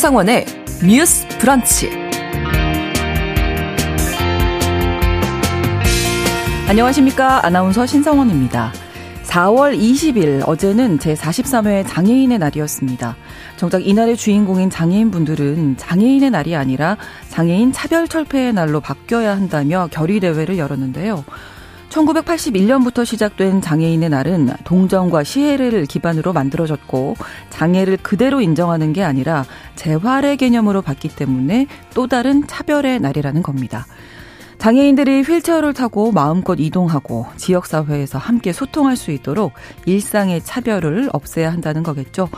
[0.00, 0.46] 신성원의
[0.82, 1.90] 뉴스 브런치.
[6.66, 7.44] 안녕하십니까.
[7.44, 8.72] 아나운서 신성원입니다.
[9.24, 13.14] 4월 20일 어제는 제43회 장애인의 날이었습니다.
[13.58, 16.96] 정작 이날의 주인공인 장애인분들은 장애인의 날이 아니라
[17.28, 21.24] 장애인 차별 철폐의 날로 바뀌어야 한다며 결의대회를 열었는데요.
[21.90, 27.16] 1981년부터 시작된 장애인의 날은 동정과 시혜를 기반으로 만들어졌고
[27.50, 29.44] 장애를 그대로 인정하는 게 아니라
[29.74, 33.86] 재활의 개념으로 봤기 때문에 또 다른 차별의 날이라는 겁니다.
[34.58, 39.52] 장애인들이 휠체어를 타고 마음껏 이동하고 지역사회에서 함께 소통할 수 있도록
[39.86, 42.28] 일상의 차별을 없애야 한다는 거겠죠.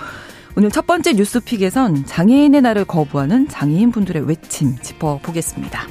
[0.57, 5.89] 오늘 첫 번째 뉴스픽에선 장애인의 날을 거부하는 장애인분들의 외침 짚어보겠습니다.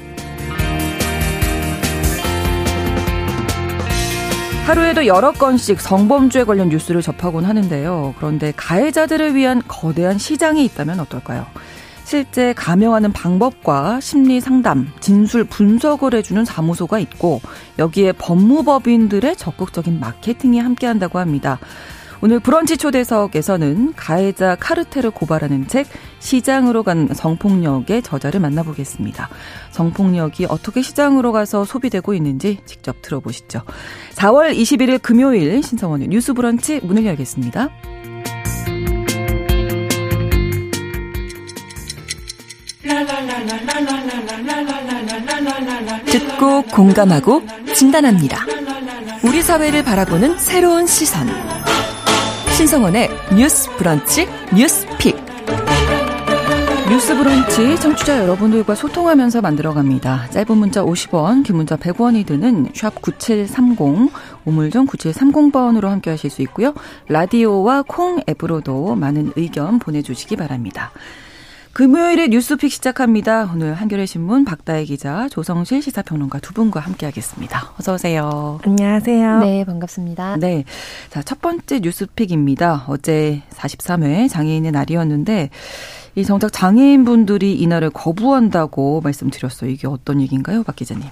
[4.65, 8.13] 하루에도 여러 건씩 성범죄 관련 뉴스를 접하곤 하는데요.
[8.17, 11.45] 그런데 가해자들을 위한 거대한 시장이 있다면 어떨까요?
[12.05, 17.41] 실제 감형하는 방법과 심리 상담, 진술 분석을 해주는 사무소가 있고
[17.79, 21.59] 여기에 법무법인들의 적극적인 마케팅이 함께한다고 합니다.
[22.23, 25.87] 오늘 브런치 초대석에서는 가해자 카르텔을 고발하는 책
[26.19, 29.27] 시장으로 간 성폭력의 저자를 만나보겠습니다.
[29.71, 33.63] 성폭력이 어떻게 시장으로 가서 소비되고 있는지 직접 들어보시죠.
[34.13, 37.69] 4월 21일 금요일 신성원의 뉴스 브런치 문을 열겠습니다.
[46.05, 47.41] 듣고 공감하고
[47.73, 48.45] 진단합니다.
[49.23, 51.27] 우리 사회를 바라보는 새로운 시선.
[52.61, 55.15] 신성원의 뉴스 브런치 뉴스 픽.
[56.91, 60.29] 뉴스 브런치 청취자 여러분들과 소통하면서 만들어갑니다.
[60.29, 64.11] 짧은 문자 50원, 긴 문자 100원이 드는 샵 9730,
[64.45, 66.75] 우물정 9730번으로 함께 하실 수 있고요.
[67.07, 70.91] 라디오와 콩 앱으로도 많은 의견 보내주시기 바랍니다.
[71.73, 73.49] 금요일에 뉴스픽 시작합니다.
[73.53, 77.73] 오늘 한겨레 신문 박다혜 기자, 조성실 시사평론가 두 분과 함께하겠습니다.
[77.79, 78.59] 어서 오세요.
[78.65, 79.39] 안녕하세요.
[79.39, 80.35] 네, 반갑습니다.
[80.37, 80.65] 네,
[81.11, 82.85] 자첫 번째 뉴스픽입니다.
[82.89, 85.49] 어제 43회 장애인의 날이었는데
[86.15, 89.69] 이 정작 장애인분들이 이날을 거부한다고 말씀드렸어요.
[89.69, 91.05] 이게 어떤 얘기인가요, 박 기자님?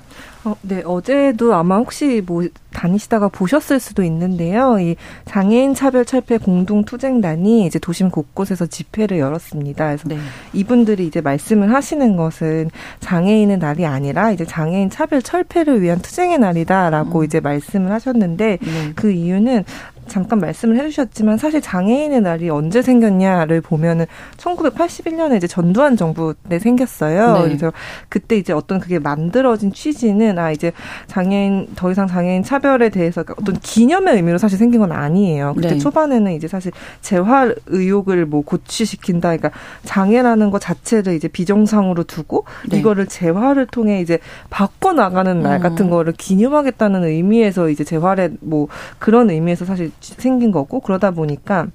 [0.44, 4.80] 어, 네, 어제도 아마 혹시 뭐 다니시다가 보셨을 수도 있는데요.
[4.80, 4.96] 이
[5.26, 9.86] 장애인 차별 철폐 공동 투쟁단이 이제 도심 곳곳에서 집회를 열었습니다.
[9.86, 10.18] 그래서 네.
[10.54, 17.20] 이분들이 이제 말씀을 하시는 것은 장애인의 날이 아니라 이제 장애인 차별 철폐를 위한 투쟁의 날이다라고
[17.20, 17.26] 음.
[17.26, 18.92] 이제 말씀을 하셨는데 네.
[18.96, 19.64] 그 이유는
[20.10, 24.06] 잠깐 말씀을 해주셨지만 사실 장애인의 날이 언제 생겼냐를 보면은
[24.38, 27.34] 1981년에 이제 전두환 정부 때 생겼어요.
[27.34, 27.42] 네.
[27.44, 27.72] 그래서
[28.10, 30.72] 그때 이제 어떤 그게 만들어진 취지는 아 이제
[31.08, 35.54] 장애인 더 이상 장애인 차별에 대해서 어떤 기념의 의미로 사실 생긴 건 아니에요.
[35.56, 35.78] 그때 네.
[35.78, 36.72] 초반에는 이제 사실
[37.02, 39.30] 재활 의혹을 뭐 고취시킨다.
[39.30, 39.52] 그러니까
[39.84, 42.80] 장애라는 것 자체를 이제 비정상으로 두고 네.
[42.80, 45.62] 이거를 재활을 통해 이제 바꿔 나가는 날 음.
[45.62, 51.68] 같은 거를 기념하겠다는 의미에서 이제 재활의 뭐 그런 의미에서 사실 생긴 거고 그러다 보니까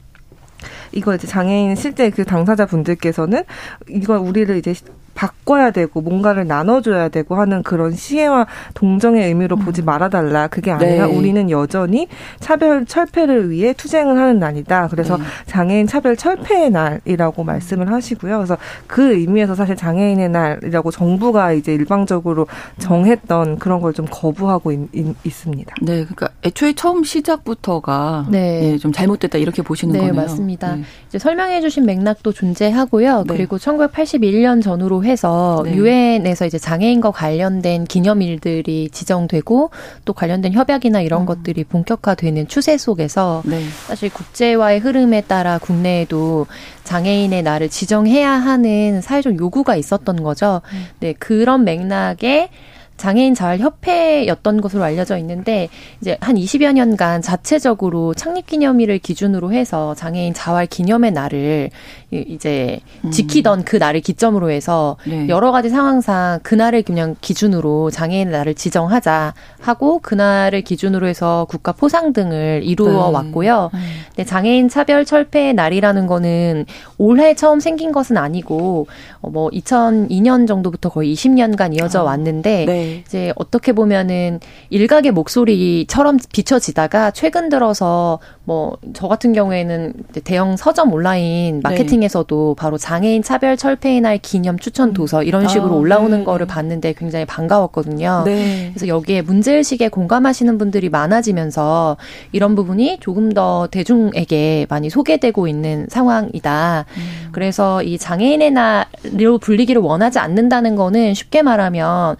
[0.93, 3.45] 이거 이제 장애인 실제 그 당사자 분들께서는
[3.89, 4.75] 이걸 우리를 이제
[5.15, 9.87] 바꿔야 되고 뭔가를 나눠줘야 되고 하는 그런 시혜와 동정의 의미로 보지 음.
[9.87, 10.49] 말아달라.
[10.49, 11.17] 그게 아니라 네.
[11.17, 12.09] 우리는 여전히
[12.41, 14.89] 차별 철폐를 위해 투쟁을 하는 날이다.
[14.89, 15.25] 그래서 네.
[15.47, 18.37] 장애인 차별 철폐의 날이라고 말씀을 하시고요.
[18.37, 22.47] 그래서 그 의미에서 사실 장애인의 날이라고 정부가 이제 일방적으로
[22.79, 28.61] 정했던 그런 걸 좀 거부하고 있, 있, 습니다 네, 그러니까 애초에 처음 시작부터가 네.
[28.61, 30.15] 네, 좀 잘못됐다 이렇게 보시는 네, 거네요.
[30.15, 30.77] 맞습니다.
[30.77, 30.83] 네.
[31.09, 33.25] 이제 설명해 주신 맥락도 존재하고요.
[33.27, 33.37] 네.
[33.37, 35.75] 그리고 1981년 전후로 해서 네.
[35.75, 39.70] 유엔에서 이제 장애인과 관련된 기념일들이 지정되고
[40.04, 41.26] 또 관련된 협약이나 이런 음.
[41.26, 43.62] 것들이 본격화되는 추세 속에서 네.
[43.87, 46.47] 사실 국제화의 흐름에 따라 국내에도
[46.84, 50.60] 장애인의 날을 지정해야 하는 사회적 요구가 있었던 거죠.
[50.72, 50.86] 음.
[51.01, 52.50] 네, 그런 맥락에
[52.97, 55.68] 장애인 자활 협회였던 것으로 알려져 있는데
[56.00, 61.71] 이제 한 20여 년간 자체적으로 창립 기념일을 기준으로 해서 장애인 자활 기념의 날을
[62.19, 63.11] 이제 음.
[63.11, 65.28] 지키던 그 날을 기점으로 해서 네.
[65.28, 72.13] 여러 가지 상황상 그날을 그냥 기준으로 장애인 날을 지정하자 하고 그날을 기준으로 해서 국가 포상
[72.13, 73.15] 등을 이루어 네.
[73.15, 73.71] 왔고요.
[73.72, 73.81] 네.
[74.09, 76.66] 근데 장애인 차별 철폐의 날이라는 거는
[76.99, 78.87] 올해 처음 생긴 것은 아니고
[79.21, 82.05] 어, 뭐 2002년 정도부터 거의 20년간 이어져 어.
[82.05, 83.03] 왔는데 네.
[83.07, 84.41] 이제 어떻게 보면은
[84.71, 89.93] 일각의 목소리처럼 비춰지다가 최근 들어서 뭐 저 같은 경우에는
[90.25, 95.74] 대형 서점 온라인 마케팅 중에서도 바로 장애인 차별 철폐의 날 기념 추천 도서 이런 식으로
[95.74, 96.24] 아, 올라오는 네.
[96.24, 98.22] 거를 봤는데 굉장히 반가웠거든요.
[98.24, 98.71] 네.
[98.72, 101.97] 그래서 여기에 문제의식에 공감하시는 분들이 많아지면서
[102.33, 106.84] 이런 부분이 조금 더 대중에게 많이 소개되고 있는 상황이다.
[106.97, 107.28] 음.
[107.33, 112.16] 그래서 이 장애인의 날로 불리기를 원하지 않는다는 거는 쉽게 말하면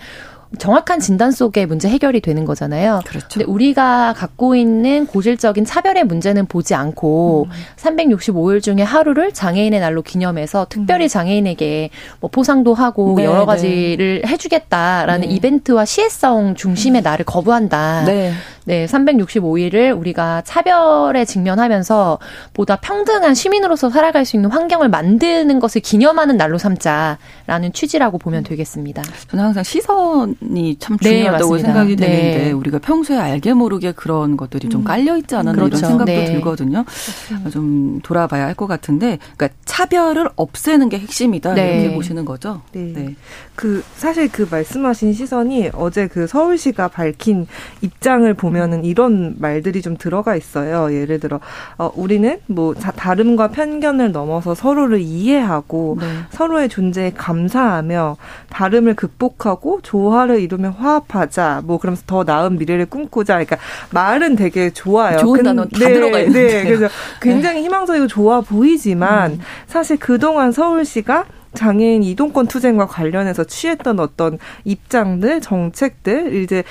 [0.59, 3.01] 정확한 진단 속에 문제 해결이 되는 거잖아요.
[3.07, 3.27] 그렇죠.
[3.33, 7.53] 근데 우리가 갖고 있는 고질적인 차별의 문제는 보지 않고 음.
[7.77, 11.09] 365일 중에 하루를 장애인의 날로 기념해서 특별히 음.
[11.09, 11.91] 장애인에게
[12.21, 13.47] 뭐 포상도 하고 네, 여러 네.
[13.47, 14.29] 가지를 네.
[14.29, 15.35] 해주겠다라는 네.
[15.35, 17.05] 이벤트와 시혜성 중심의 음.
[17.05, 18.05] 날을 거부한다.
[18.05, 18.33] 네.
[18.67, 22.19] 네, 365일을 우리가 차별에 직면하면서
[22.55, 29.03] 보다 평등한 시민으로서 살아갈 수 있는 환경을 만드는 것을 기념하는 날로 삼자라는 취지라고 보면 되겠습니다.
[29.29, 32.53] 저는 항상 시선 이참 네, 중요하다고 네, 생각이 되는데 네.
[32.53, 34.85] 우리가 평소에 알게 모르게 그런 것들이 좀 음.
[34.85, 35.77] 깔려 있지 않았나 그렇죠.
[35.79, 36.25] 이런 생각도 네.
[36.27, 36.85] 들거든요.
[36.85, 37.51] 그렇습니다.
[37.51, 41.81] 좀 돌아봐야 할 것 같은데, 그러니까 차별을 없애는 게 핵심이다 네.
[41.83, 42.63] 이렇게 보시는 거죠.
[42.73, 43.15] 네.
[43.55, 43.65] 네.
[43.65, 47.47] 그 사실 그 말씀하신 시선이 어제 그 서울시가 밝힌
[47.83, 50.95] 입장을 보면 보면은 이런 말들이 좀 들어가 있어요.
[50.95, 51.41] 예를 들어
[51.77, 56.07] 어, 우리는 뭐 다름과 편견을 넘어서 서로를 이해하고 네.
[56.31, 58.17] 서로의 존재에 감사하며
[58.51, 61.63] 다름을 극복하고 조화를 이루며 화합하자.
[61.65, 63.35] 뭐 그러면서 더 나은 미래를 꿈꾸자.
[63.35, 63.57] 그러니까
[63.91, 65.19] 말은 되게 좋아요.
[65.19, 66.47] 좋은 근, 단어 다 네, 들어가 있는데.
[66.47, 66.89] 네, 그래서
[67.21, 67.65] 굉장히 네.
[67.65, 69.41] 희망적이고 좋아 보이지만 음.
[69.67, 71.25] 사실 그동안 서울시가
[71.55, 76.65] 장애인 이동권 투쟁과 관련해서 취했던 어떤 입장들, 정책들, 이제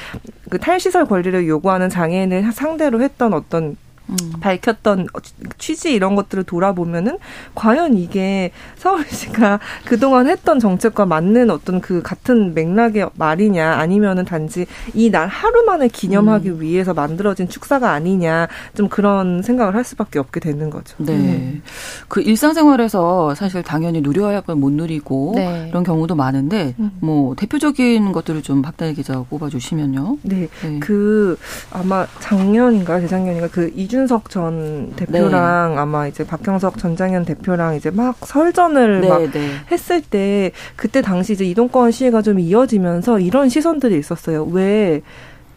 [0.49, 3.77] 그 탈시설 권리를 요구하는 장애인을 상대로 했던 어떤
[4.09, 4.17] 음.
[4.41, 5.07] 밝혔던
[5.57, 7.17] 취지 이런 것들을 돌아보면은
[7.55, 15.09] 과연 이게 서울시가 그동안 했던 정책과 맞는 어떤 그 같은 맥락의 말이냐 아니면은 단지 이
[15.13, 16.61] 날 하루만을 기념하기 음.
[16.61, 20.95] 위해서 만들어진 축사가 아니냐 좀 그런 생각을 할 수밖에 없게 되는 거죠.
[20.97, 21.13] 네.
[21.13, 21.61] 음.
[22.07, 25.67] 그 일상생활에서 사실 당연히 누려야 할 건 못 누리고 네.
[25.69, 26.91] 이런 경우도 많은데 음.
[26.99, 30.17] 뭐 대표적인 것들을 좀 박다혜 기자가 꼽아 주시면요.
[30.23, 30.47] 네.
[30.61, 30.79] 네.
[30.79, 31.37] 그
[31.71, 35.79] 아마 작년인가 재작년인가 그 이 준석 전 대표랑 네.
[35.79, 39.51] 아마 이제 박형석 전장현 대표랑 이제 막 설전을 네, 막 네.
[39.71, 44.45] 했을 때 그때 당시 이제 이동권 시위가 좀 이어지면서 이런 시선들이 있었어요.
[44.45, 45.03] 왜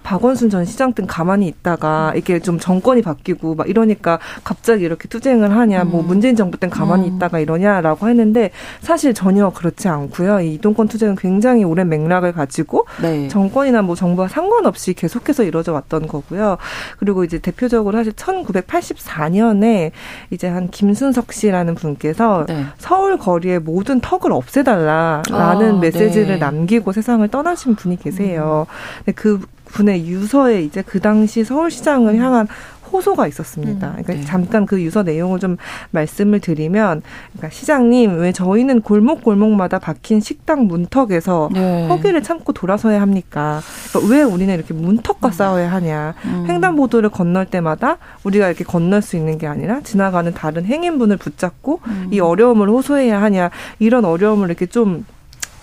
[0.06, 5.56] 박원순 전 시장 등 가만히 있다가 이게 좀 정권이 바뀌고 막 이러니까 갑자기 이렇게 투쟁을
[5.56, 6.06] 하냐, 뭐 음.
[6.06, 7.16] 문재인 정부 땐 가만히 음.
[7.16, 10.42] 있다가 이러냐라고 했는데 사실 전혀 그렇지 않고요.
[10.42, 13.26] 이 이동권 투쟁은 굉장히 오랜 맥락을 가지고 네.
[13.26, 16.56] 정권이나 뭐 정부와 상관없이 계속해서 이루어져 왔던 거고요.
[17.00, 19.90] 그리고 이제 대표적으로 사실 1984년에
[20.30, 22.64] 이제 한 김순석 씨라는 분께서 네.
[22.78, 26.36] 서울 거리의 모든 턱을 없애달라라는 아, 메시지를 네.
[26.36, 28.66] 남기고 세상을 떠나신 분이 계세요.
[28.68, 29.02] 음.
[29.04, 32.20] 근데 그 분의 유서에 이제 그 당시 서울시장을 음.
[32.20, 32.48] 향한
[32.92, 33.88] 호소가 있었습니다.
[33.88, 34.24] 음, 그러니까 네.
[34.24, 35.56] 잠깐 그 유서 내용을 좀
[35.90, 37.02] 말씀을 드리면,
[37.32, 41.88] 그러니까 시장님 왜 저희는 골목 골목마다 박힌 식당 문턱에서 네.
[41.88, 43.60] 허기를 참고 돌아서야 합니까?
[43.90, 45.32] 그러니까 왜 우리는 이렇게 문턱과 음.
[45.32, 46.14] 싸워야 하냐?
[46.26, 46.46] 음.
[46.48, 52.08] 횡단보도를 건널 때마다 우리가 이렇게 건널 수 있는 게 아니라 지나가는 다른 행인분을 붙잡고 음.
[52.12, 53.50] 이 어려움을 호소해야 하냐?
[53.78, 55.04] 이런 어려움을 이렇게 좀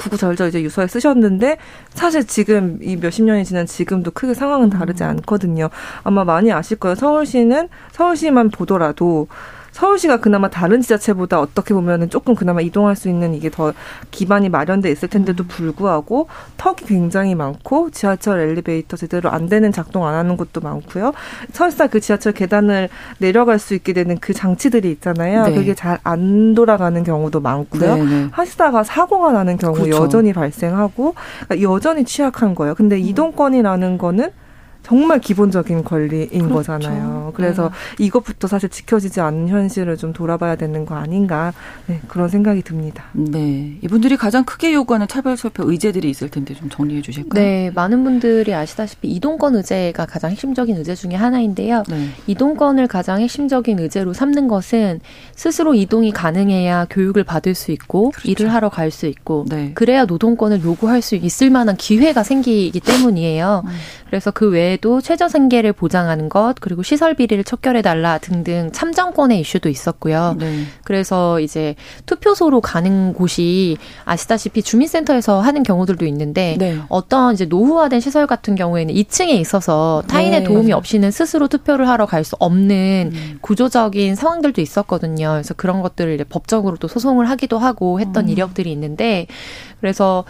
[0.03, 1.57] 구구절절 이제 유서에 쓰셨는데
[1.93, 5.09] 사실 지금 이 몇십 년이 지난 지금도 크게 상황은 다르지 음.
[5.09, 5.69] 않거든요.
[6.03, 6.95] 아마 많이 아실 거예요.
[6.95, 9.27] 서울시는 서울시만 보더라도
[9.73, 13.73] 서울시가 그나마 다른 지자체보다 어떻게 보면은 조금 그나마 이동할 수 있는 이게 더
[14.11, 15.47] 기반이 마련돼 있을 텐데도 음.
[15.47, 16.27] 불구하고
[16.57, 21.13] 턱이 굉장히 많고 지하철 엘리베이터 제대로 안 되는 작동 안 하는 곳도 많고요.
[21.51, 25.47] 설사 그 지하철 계단을 내려갈 수 있게 되는 그 장치들이 있잖아요.
[25.47, 25.55] 네.
[25.55, 27.95] 그게 잘 안 돌아가는 경우도 많고요.
[27.95, 28.27] 네, 네.
[28.31, 30.03] 하시다가 사고가 나는 경우 그렇죠.
[30.03, 31.15] 여전히 발생하고
[31.47, 32.75] 그러니까 여전히 취약한 거예요.
[32.75, 33.01] 근데 음.
[33.01, 34.29] 이동권이라는 거는
[34.83, 36.53] 정말 기본적인 권리인 그렇죠.
[36.53, 37.33] 거잖아요.
[37.35, 38.05] 그래서 네.
[38.05, 41.53] 이것부터 사실 지켜지지 않는 현실을 좀 돌아봐야 되는 거 아닌가
[41.87, 43.05] 네, 그런 생각이 듭니다.
[43.13, 47.41] 네, 이분들이 가장 크게 요구하는 차별설표 의제들이 있을 텐데 좀 정리해 주실까요?
[47.43, 51.83] 네, 많은 분들이 아시다시피 이동권 의제가 가장 핵심적인 의제 중에 하나인데요.
[51.89, 52.09] 네.
[52.27, 54.99] 이동권을 가장 핵심적인 의제로 삼는 것은
[55.35, 58.29] 스스로 이동이 가능해야 교육을 받을 수 있고 그렇죠.
[58.29, 59.71] 일을 하러 갈 수 있고 네.
[59.73, 63.63] 그래야 노동권을 요구할 수 있을 만한 기회가 생기기 때문이에요.
[63.65, 63.71] 음.
[64.13, 69.69] 그래서 그 외에도 최저 생계를 보장하는 것 그리고 시설 비리를 척결해 달라 등등 참정권의 이슈도
[69.69, 70.35] 있었고요.
[70.37, 70.65] 네.
[70.83, 71.73] 그래서 이제
[72.05, 76.77] 투표소로 가는 곳이 아시다시피 주민센터에서 하는 경우들도 있는데 네.
[76.89, 80.45] 어떤 이제 노후화된 시설 같은 경우에는 2층에 있어서 타인의 네.
[80.45, 83.37] 도움이 없이는 스스로 투표를 하러 갈 수 없는 음.
[83.41, 85.31] 구조적인 상황들도 있었거든요.
[85.31, 88.29] 그래서 그런 것들을 법적으로 또 소송을 하기도 하고 했던 음.
[88.29, 89.25] 이력들이 있는데
[89.81, 90.23] 그래서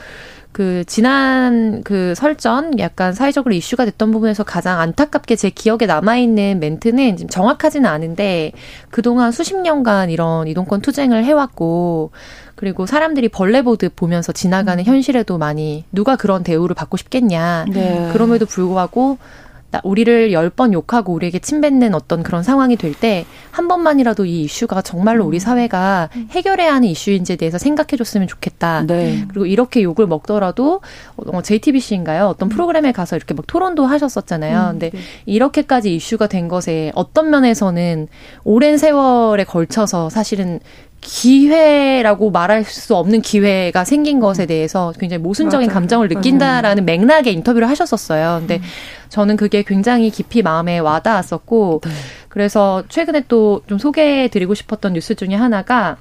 [0.53, 6.59] 그 지난 그 설전 약간 사회적으로 이슈가 됐던 부분에서 가장 안타깝게 제 기억에 남아 있는
[6.59, 8.51] 멘트는 지금 정확하지는 않은데
[8.91, 12.11] 그동안 수십 년간 이런 이동권 투쟁을 해왔고
[12.55, 14.85] 그리고 사람들이 벌레 보듯 보면서 지나가는 음.
[14.85, 17.65] 현실에도 많이 누가 그런 대우를 받고 싶겠냐.
[17.69, 18.09] 네.
[18.13, 19.17] 그럼에도 불구하고
[19.83, 24.81] 우리를 열 번 욕하고 우리에게 침뱉는 어떤 그런 상황이 될 때 한 번만이라도 이 이슈가
[24.81, 25.39] 정말로 우리 음.
[25.39, 28.85] 사회가 해결해야 하는 이슈인지에 대해서 생각해 줬으면 좋겠다.
[28.87, 29.25] 네.
[29.29, 30.81] 그리고 이렇게 욕을 먹더라도
[31.17, 32.25] 어, JTBC인가요?
[32.27, 32.49] 어떤 음.
[32.49, 34.59] 프로그램에 가서 이렇게 막 토론도 하셨었잖아요.
[34.59, 34.99] 음, 근데 네.
[35.27, 38.07] 이렇게까지 이슈가 된 것에 어떤 면에서는
[38.43, 40.59] 오랜 세월에 걸쳐서 사실은
[41.03, 45.73] 기회라고 말할 수 없는 기회가 생긴 것에 대해서 굉장히 모순적인 맞아요.
[45.73, 48.37] 감정을 느낀다라는 맥락의 인터뷰를 하셨었어요.
[48.39, 48.61] 근데 음.
[49.09, 51.91] 저는 그게 굉장히 깊이 마음에 와닿았었고, 네.
[52.29, 55.97] 그래서 최근에 또 좀 소개해드리고 싶었던 뉴스 중에 하나가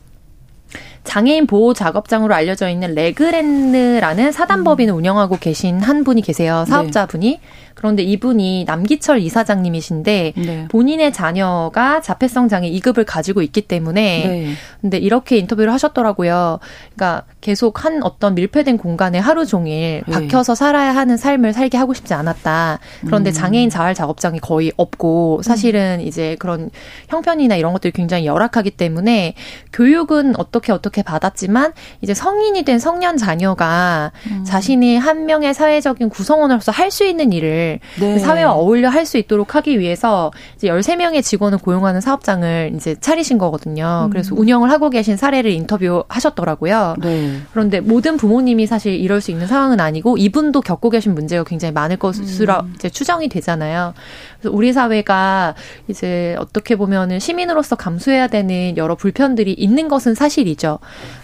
[1.04, 4.98] 장애인 보호 작업장으로 알려져 있는 레그랜느라는 사단법인을 음.
[4.98, 6.64] 운영하고 계신 한 분이 계세요.
[6.66, 7.30] 사업자분이.
[7.30, 7.40] 네.
[7.74, 10.68] 그런데 이분이 남기철 이사장님이신데 네.
[10.68, 14.52] 본인의 자녀가 자폐성 장애 2급을 가지고 있기 때문에 네.
[14.80, 16.60] 근데 이렇게 인터뷰를 하셨더라고요.
[16.94, 20.12] 그러니까 계속 한 어떤 밀폐된 공간에 하루 종일 네.
[20.12, 22.78] 박혀서 살아야 하는 삶을 살게 하고 싶지 않았다.
[23.06, 23.32] 그런데 음.
[23.32, 26.06] 장애인 자활 작업장이 거의 없고 사실은 음.
[26.06, 26.70] 이제 그런
[27.08, 29.34] 형편이나 이런 것들이 굉장히 열악하기 때문에
[29.72, 31.72] 교육은 어떻게 어떻게 받았지만
[32.02, 34.44] 이제 성인이 된 성년 자녀가 음.
[34.44, 38.18] 자신이 한 명의 사회적인 구성원으로서 할 수 있는 일을 네.
[38.18, 44.04] 사회와 어울려 할 수 있도록 하기 위해서 이제 13명의 직원을 고용하는 사업장을 이제 차리신 거거든요.
[44.06, 44.10] 음.
[44.10, 46.96] 그래서 운영을 하고 계신 사례를 인터뷰하셨더라고요.
[47.00, 47.38] 네.
[47.52, 51.96] 그런데 모든 부모님이 사실 이럴 수 있는 상황은 아니고 이분도 겪고 계신 문제가 굉장히 많을
[51.96, 52.72] 것으로 음.
[52.74, 53.94] 이제 추정이 되잖아요.
[54.40, 55.54] 그래서 우리 사회가
[55.88, 60.78] 이제 어떻게 보면은 시민으로서 감수해야 되는 여러 불편들이 있는 것은 사실이죠.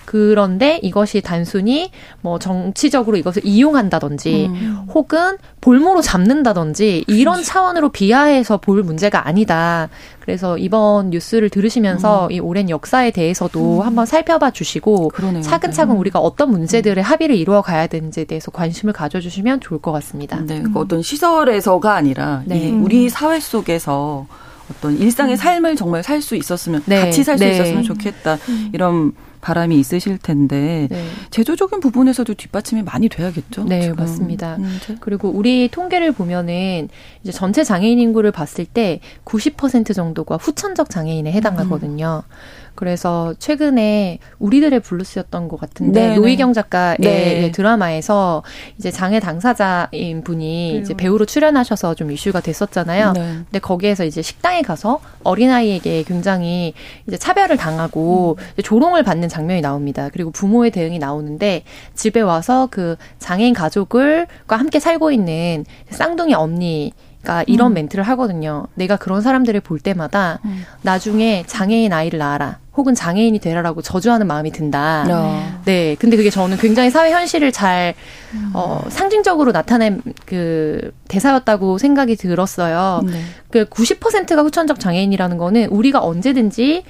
[0.04, 1.90] 그런데 이것이 단순히
[2.22, 4.86] 뭐 정치적으로 이것을 이용한다든지 음.
[4.94, 7.48] 혹은 볼모로 잡는다든지 이런 그렇지.
[7.48, 9.90] 차원으로 비하해서 볼 문제가 아니다.
[10.20, 12.32] 그래서 이번 뉴스를 들으시면서 음.
[12.32, 13.86] 이 오랜 역사에 대해서도 음.
[13.86, 15.42] 한번 살펴봐 주시고 그러네요.
[15.42, 16.00] 차근차근 네.
[16.00, 17.04] 우리가 어떤 문제들의 음.
[17.04, 20.40] 합의를 이루어 가야 되는지에 대해서 관심을 가져주시면 좋을 것 같습니다.
[20.40, 22.70] 네, 그 어떤 시설에서가 아니라 네.
[22.70, 24.26] 우리 사회 속에서
[24.70, 25.36] 어떤 일상의 음.
[25.36, 27.00] 삶을 정말 살 수 있었으면 네.
[27.00, 27.52] 같이 살수 네.
[27.54, 28.38] 있었으면 좋겠다
[28.72, 29.12] 이런
[29.48, 31.04] 바람이 있으실 텐데 네.
[31.30, 33.64] 제도적인 부분에서도 뒷받침이 많이 돼야겠죠.
[33.64, 33.96] 네, 지금.
[33.96, 34.56] 맞습니다.
[34.56, 36.90] 음, 그리고 우리 통계를 보면은
[37.22, 42.24] 이제 전체 장애인 인구를 봤을 때 90% 정도가 후천적 장애인에 해당하거든요.
[42.26, 42.67] 음.
[42.78, 46.14] 그래서 최근에 우리들의 블루스였던 것 같은데 네네.
[46.14, 47.50] 노희경 작가의 네.
[47.50, 48.44] 드라마에서
[48.78, 53.14] 이제 장애 당사자인 분이 이제 배우로 출연하셔서 좀 이슈가 됐었잖아요.
[53.14, 53.20] 네.
[53.20, 56.72] 근데 거기에서 이제 식당에 가서 어린아이에게 굉장히
[57.08, 58.62] 이제 차별을 당하고 음.
[58.62, 60.08] 조롱을 받는 장면이 나옵니다.
[60.12, 61.64] 그리고 부모의 대응이 나오는데
[61.96, 66.92] 집에 와서 그 장애인 가족을과 함께 살고 있는 쌍둥이 언니
[67.24, 67.74] 가 이런 음.
[67.74, 68.68] 멘트를 하거든요.
[68.74, 70.64] 내가 그런 사람들을 볼 때마다 음.
[70.82, 72.58] 나중에 장애인 아이를 낳아라.
[72.76, 75.06] 혹은 장애인이 되라라고 저주하는 마음이 든다.
[75.10, 75.60] 어.
[75.64, 75.96] 네.
[75.98, 77.94] 근데 그게 저는 굉장히 사회 현실을 잘,
[78.34, 78.52] 음.
[78.54, 83.02] 어, 상징적으로 나타낸 그 대사였다고 생각이 들었어요.
[83.04, 83.20] 네.
[83.50, 86.84] 그 90%가 후천적 장애인이라는 거는 우리가 언제든지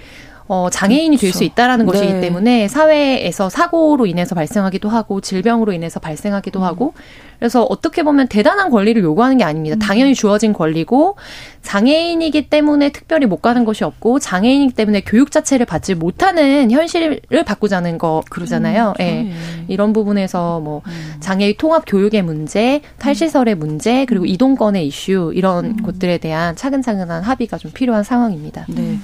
[0.48, 1.52] 어, 장애인이 될수 그렇죠.
[1.52, 1.92] 있다라는 네.
[1.92, 6.64] 것이기 때문에 사회에서 사고로 인해서 발생하기도 하고 질병으로 인해서 발생하기도 음.
[6.64, 6.94] 하고
[7.38, 9.76] 그래서 어떻게 보면 대단한 권리를 요구하는 게 아닙니다.
[9.76, 9.78] 음.
[9.78, 11.16] 당연히 주어진 권리고
[11.62, 17.98] 장애인이기 때문에 특별히 못 가는 것이 없고 장애인이기 때문에 교육 자체를 받지 못하는 현실을 바꾸자는
[17.98, 18.94] 거 그러잖아요.
[18.98, 19.04] 음, 예.
[19.04, 19.32] 네.
[19.68, 21.16] 이런 부분에서 뭐 음.
[21.20, 24.28] 장애인 통합 교육의 문제, 탈시설의 문제, 그리고 음.
[24.28, 25.76] 이동권의 이슈 이런 음.
[25.82, 28.64] 것들에 대한 차근차근한 합의가 좀 필요한 상황입니다.
[28.68, 28.98] 네.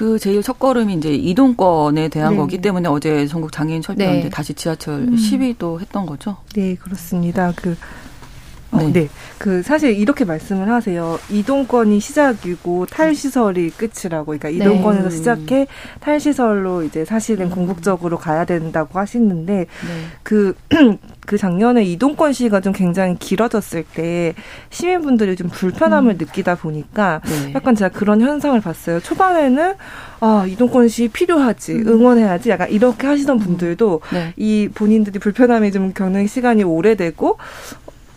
[0.00, 2.38] 그 제일 첫걸음이 이제 이동권에 대한 네.
[2.38, 4.28] 거기 때문에 어제 전국 장애인 철폐연대 네.
[4.30, 5.14] 다시 지하철 음.
[5.14, 6.38] 시위도 했던 거죠?
[6.54, 7.52] 네, 그렇습니다.
[7.54, 7.74] 그 어,
[8.72, 8.92] 네.
[8.92, 9.08] 네.
[9.38, 11.18] 그 사실 이렇게 말씀을 하세요.
[11.30, 14.26] 이동권이 시작이고 탈시설이 끝이라고.
[14.26, 14.56] 그러니까 네.
[14.56, 15.16] 이동권에서 네.
[15.16, 15.66] 시작해
[16.00, 17.50] 탈시설로 이제 사실은 음.
[17.50, 19.66] 궁극적으로 가야 된다고 하시는데 네.
[20.22, 20.54] 그,
[21.26, 24.34] 그 작년에 이동권 시가 좀 굉장히 길어졌을 때
[24.70, 26.18] 시민분들이 좀 불편함을 음.
[26.18, 27.52] 느끼다 보니까 네.
[27.54, 29.00] 약간 제가 그런 현상을 봤어요.
[29.00, 29.74] 초반에는
[30.20, 31.88] 아, 이동권 시 필요하지, 음.
[31.88, 34.34] 응원해야지, 약간 이렇게 하시던 분들도 네.
[34.36, 37.38] 이 본인들이 불편함이 좀 겪는 시간이 오래되고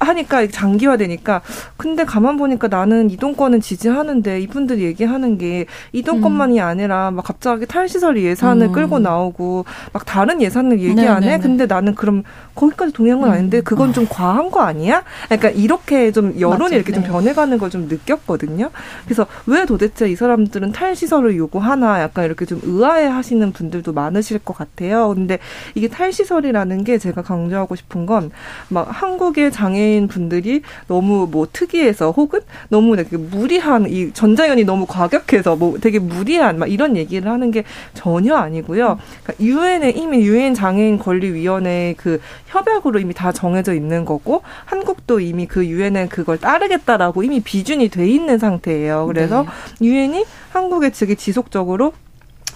[0.03, 1.41] 하니까 장기화되니까
[1.77, 6.65] 근데 가만 보니까 나는 이동권은 지지하는데 이분들이 얘기하는 게 이동권만이 음.
[6.65, 8.72] 아니라 막 갑자기 탈시설 예산을 음.
[8.72, 11.39] 끌고 나오고 막 다른 예산을 얘기 네, 안 해.
[11.39, 12.24] 근데 나는 그럼
[12.55, 13.33] 거기까지 동의한 건 음.
[13.33, 15.03] 아닌데 그건 좀 과한 거 아니야?
[15.25, 16.75] 그러니까 이렇게 좀 여론이 맞죠.
[16.75, 17.10] 이렇게 좀 네.
[17.10, 18.69] 변해가는 걸 좀 느꼈거든요.
[19.05, 24.55] 그래서 왜 도대체 이 사람들은 탈시설을 요구하나 약간 이렇게 좀 의아해 하시는 분들도 많으실 것
[24.55, 25.12] 같아요.
[25.15, 25.39] 근데
[25.74, 28.31] 이게 탈시설이라는 게 제가 강조하고 싶은 건
[28.69, 34.85] 막 한국의 장애 인 분들이 너무 뭐 특이해서 혹은 너무 되게 무리한 이 전자연이 너무
[34.85, 39.00] 과격해서 뭐 되게 무리한 막 이런 얘기를 하는 게 전혀 아니고요.
[39.23, 45.19] 그러니까 유엔에 이미 유엔 장애인 권리 위원회 그 협약으로 이미 다 정해져 있는 거고 한국도
[45.19, 49.05] 이미 그 유엔에 그걸 따르겠다라고 이미 비준이 돼 있는 상태예요.
[49.07, 49.45] 그래서
[49.79, 49.88] 네.
[49.88, 50.25] 유엔이 네.
[50.51, 51.93] 한국의 측이 지속적으로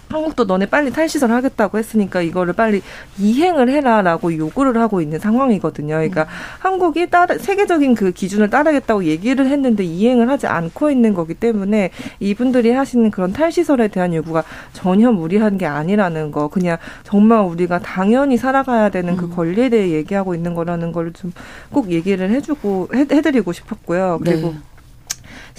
[0.09, 2.81] 한국도 너네 빨리 탈시설 하겠다고 했으니까 이거를 빨리
[3.19, 5.95] 이행을 해라라고 요구를 하고 있는 상황이거든요.
[5.95, 6.27] 그러니까 음.
[6.59, 12.71] 한국이 따르, 세계적인 그 기준을 따르겠다고 얘기를 했는데 이행을 하지 않고 있는 거기 때문에 이분들이
[12.71, 16.47] 하시는 그런 탈시설에 대한 요구가 전혀 무리한 게 아니라는 거.
[16.47, 19.31] 그냥 정말 우리가 당연히 살아가야 되는 그 음.
[19.35, 21.31] 권리에 대해 얘기하고 있는 거라는 걸 좀
[21.71, 24.19] 꼭 얘기를 해주고 해, 해드리고 싶었고요.
[24.23, 24.57] 그리고 네.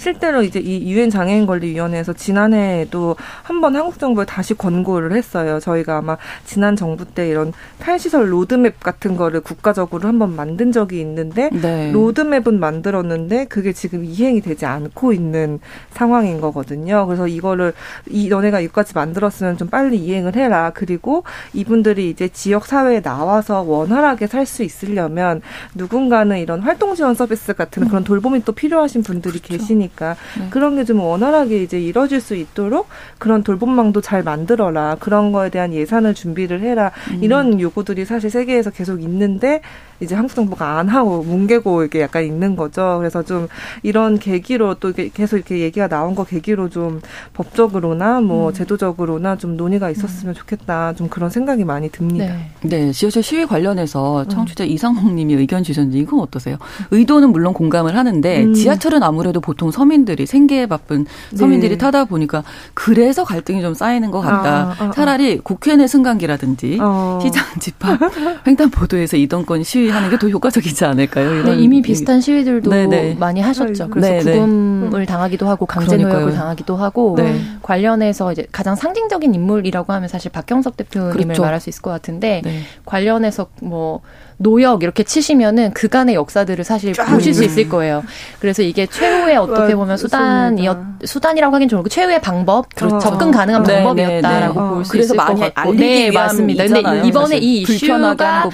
[0.03, 5.59] 실제로 이제 이 유엔 장애인 권리 위원회에서 지난해에도 한 번 한국 정부에 다시 권고를 했어요.
[5.59, 6.15] 저희가 아마
[6.45, 11.91] 지난 정부 때 이런 탈시설 로드맵 같은 거를 국가적으로 한 번 만든 적이 있는데 네.
[11.91, 15.59] 로드맵은 만들었는데 그게 지금 이행이 되지 않고 있는
[15.91, 17.05] 상황인 거거든요.
[17.05, 17.73] 그래서 이거를
[18.09, 20.71] 이 너네가 이것까지 만들었으면 좀 빨리 이행을 해라.
[20.73, 25.41] 그리고 이분들이 이제 지역 사회에 나와서 원활하게 살 수 있으려면
[25.75, 29.57] 누군가는 이런 활동 지원 서비스 같은 그런 돌봄이 또 필요하신 분들이 그렇죠.
[29.57, 30.47] 계시니까 하니까 네.
[30.49, 32.87] 그런 게 좀 원활하게 이제 이뤄질 수 있도록
[33.19, 37.19] 그런 돌봄망도 잘 만들어라 그런 거에 대한 예산을 준비를 해라 음.
[37.23, 39.61] 이런 요구들이 사실 세계에서 계속 있는데
[39.99, 42.97] 이제 한국 정부가 안 하고 뭉개고 이렇게 약간 있는 거죠.
[42.99, 43.47] 그래서 좀
[43.83, 47.01] 이런 계기로 또 계속 이렇게 얘기가 나온 거 계기로 좀
[47.33, 48.53] 법적으로나 뭐 음.
[48.53, 50.35] 제도적으로나 좀 논의가 있었으면 음.
[50.35, 50.93] 좋겠다.
[50.95, 52.25] 좀 그런 생각이 많이 듭니다.
[52.25, 52.49] 네.
[52.61, 52.91] 네.
[52.91, 54.29] 지하철 시위 관련해서 음.
[54.29, 54.69] 청취자 음.
[54.69, 56.57] 이상홍 님이 의견 주셨는데 이건 어떠세요?
[56.91, 58.53] 의도는 물론 공감을 하는데 음.
[58.53, 61.77] 지하철은 아무래도 보통 서민들이 생계에 바쁜 서민들이 네.
[61.77, 64.49] 타다 보니까 그래서 갈등이 좀 쌓이는 것 같다.
[64.49, 64.91] 아, 아, 아.
[64.91, 67.19] 차라리 국회 내 승강기라든지 어.
[67.21, 67.99] 시장 집합
[68.47, 71.43] 횡단보도에서 이동권 시위 하는 게 더 효과적이지 않을까요?
[71.43, 72.87] 네, 이미 비슷한 시위들도 네네.
[72.87, 73.15] 네.
[73.17, 73.89] 많이 하셨죠.
[73.89, 74.37] 그래서 네네.
[74.37, 77.39] 구금을 당하기도 하고 강제 노역을 당하기도 하고 네.
[77.61, 81.41] 관련해서 이제 가장 상징적인 인물이라고 하면 사실 박경석 대표님을 그렇죠.
[81.41, 82.61] 말할 수 있을 것 같은데 네.
[82.85, 84.01] 관련해서 뭐
[84.41, 88.03] 노역 이렇게 치시면은 그간의 역사들을 사실 보실 수 있을 거예요.
[88.39, 92.99] 그래서 이게 최후의 어떻게 보면 수단이었 수단이라고 하긴 좀 최후의 방법, 그렇죠.
[92.99, 94.73] 접근 가능한 네, 방법이었다라고 네, 네.
[94.73, 95.73] 볼수 있을 것 같고.
[95.73, 96.65] 네, 맞습니다.
[96.65, 98.49] 근데 이번에 이 이슈가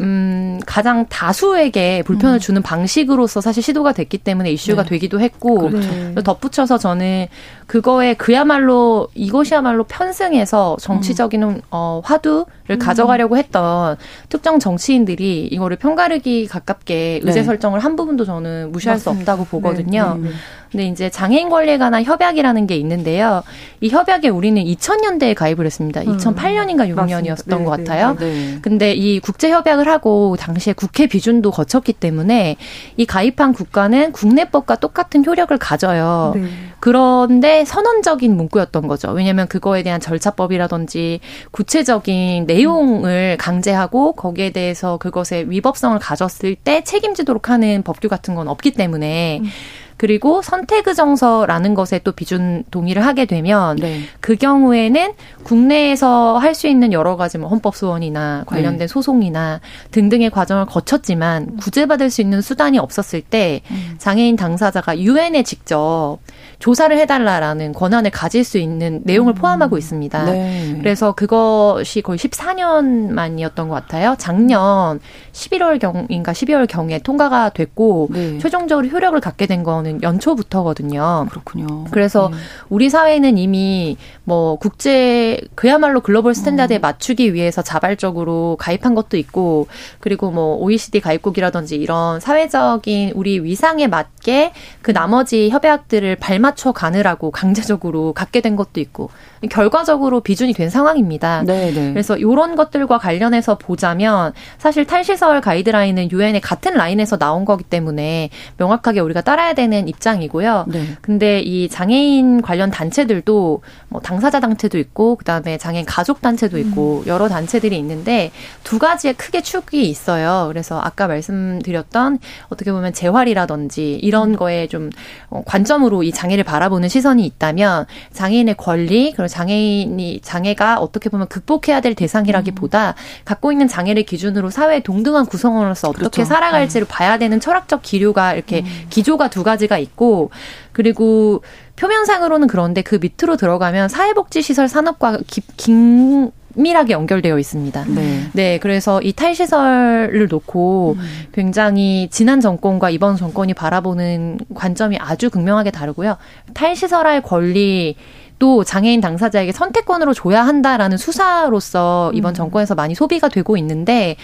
[0.00, 2.40] 음, 가장 다수에게 불편을 음.
[2.40, 4.88] 주는 방식으로서 사실 시도가 됐기 때문에 이슈가 네.
[4.90, 6.14] 되기도 했고 그렇죠.
[6.22, 7.28] 덧붙여서 저는
[7.66, 11.60] 그거에 그야말로 이것이야말로 편승해서 정치적인 음.
[11.70, 12.78] 어, 화두를 음.
[12.78, 13.96] 가져가려고 했던
[14.28, 17.42] 특정 정치인들 이 이거를 편가르기 가깝게 의제 네.
[17.44, 19.34] 설정을 한 부분도 저는 무시할 맞습니다.
[19.36, 20.18] 수 없다고 보거든요.
[20.20, 20.28] 네.
[20.28, 20.34] 네.
[20.72, 23.42] 근데 이제 장애인 권리에 관한 협약이라는 게 있는데요.
[23.82, 26.00] 이 협약에 우리는 2000년대에 가입을 했습니다.
[26.00, 27.84] 2008년인가 음, 6년이었던 네, 것 네.
[27.84, 28.16] 같아요.
[28.18, 28.58] 네.
[28.62, 32.56] 근데 이 국제 협약을 하고 당시에 국회 비준도 거쳤기 때문에
[32.96, 36.32] 이 가입한 국가는 국내법과 똑같은 효력을 가져요.
[36.34, 36.44] 네.
[36.80, 39.10] 그런데 선언적인 문구였던 거죠.
[39.10, 47.82] 왜냐하면 그거에 대한 절차법이라든지 구체적인 내용을 강제하고 거기에 대해서 그것의 위법성을 가졌을 때 책임지도록 하는
[47.82, 49.50] 법규 같은 건 없기 때문에 음.
[49.96, 54.00] 그리고 선택 의 정서라는 것에 또 비준 동의를 하게 되면 네.
[54.20, 55.12] 그 경우에는
[55.44, 58.86] 국내에서 할 수 있는 여러 가지 뭐 헌법 소원이나 관련된 네.
[58.86, 63.94] 소송이나 등등의 과정을 거쳤지만 구제받을 수 있는 수단이 없었을 때 음.
[63.98, 66.18] 장애인 당사자가 유엔에 직접
[66.62, 69.34] 조사를 해달라라는 권한을 가질 수 있는 내용을 음.
[69.34, 70.24] 포함하고 있습니다.
[70.26, 70.76] 네.
[70.78, 74.14] 그래서 그것이 거의 14년 만이었던 것 같아요.
[74.16, 75.00] 작년
[75.32, 78.38] 11월 경인가 12월 경에 통과가 됐고 네.
[78.38, 81.26] 최종적으로 효력을 갖게 된 거는 연초부터거든요.
[81.30, 81.84] 그렇군요.
[81.90, 82.36] 그래서 네.
[82.68, 86.80] 우리 사회는 이미 뭐 국제 그야말로 global standard에 음.
[86.80, 89.66] 맞추기 위해서 자발적으로 가입한 것도 있고
[89.98, 97.30] 그리고 뭐 OECD 가입국이라든지 이런 사회적인 우리 위상에 맞 있게 그 나머지 협약들을 발맞춰 가느라고
[97.30, 99.10] 강제적으로 갖게 된 것도 있고
[99.50, 101.42] 결과적으로 비준이 된 상황입니다.
[101.42, 101.72] 네네.
[101.72, 101.92] 네.
[101.92, 109.00] 그래서 이런 것들과 관련해서 보자면 사실 탈시설 가이드라인은 유엔의 같은 라인에서 나온 거기 때문에 명확하게
[109.00, 110.66] 우리가 따라야 되는 입장이고요.
[110.68, 110.86] 네.
[111.00, 117.06] 근데 이 장애인 관련 단체들도 뭐 당사자 단체도 있고 그다음에 장애인 가족 단체도 있고 음.
[117.06, 118.30] 여러 단체들이 있는데
[118.62, 120.46] 두 가지의 크게 축이 있어요.
[120.48, 124.90] 그래서 아까 말씀드렸던 어떻게 보면 재활이라든지 이런 거에 좀
[125.30, 131.80] 어, 관점으로 이 장애를 바라보는 시선이 있다면 장애인의 권리 그리고 장애인이 장애가 어떻게 보면 극복해야
[131.80, 132.94] 될 대상이라기보다 음.
[133.24, 136.24] 갖고 있는 장애를 기준으로 사회의 동등한 구성원으로서 어떻게 그렇죠.
[136.26, 136.92] 살아갈지를 네.
[136.92, 138.86] 봐야 되는 철학적 기류가 이렇게 음.
[138.90, 140.30] 기조가 두 가지가 있고
[140.72, 141.42] 그리고
[141.76, 147.84] 표면상으로는 그런데 그 밑으로 들어가면 사회복지시설 산업과 기, 긴 밀하게 연결되어 있습니다.
[147.88, 148.22] 네.
[148.32, 151.02] 네, 그래서 이 탈시설을 놓고 음.
[151.32, 156.16] 굉장히 지난 정권과 이번 정권이 바라보는 관점이 아주 극명하게 다르고요.
[156.54, 157.96] 탈시설할 권리
[158.42, 162.34] 또 장애인 당사자에게 선택권으로 줘야 한다라는 수사로서 이번 음.
[162.34, 164.16] 정권에서 많이 소비가 되고 있는데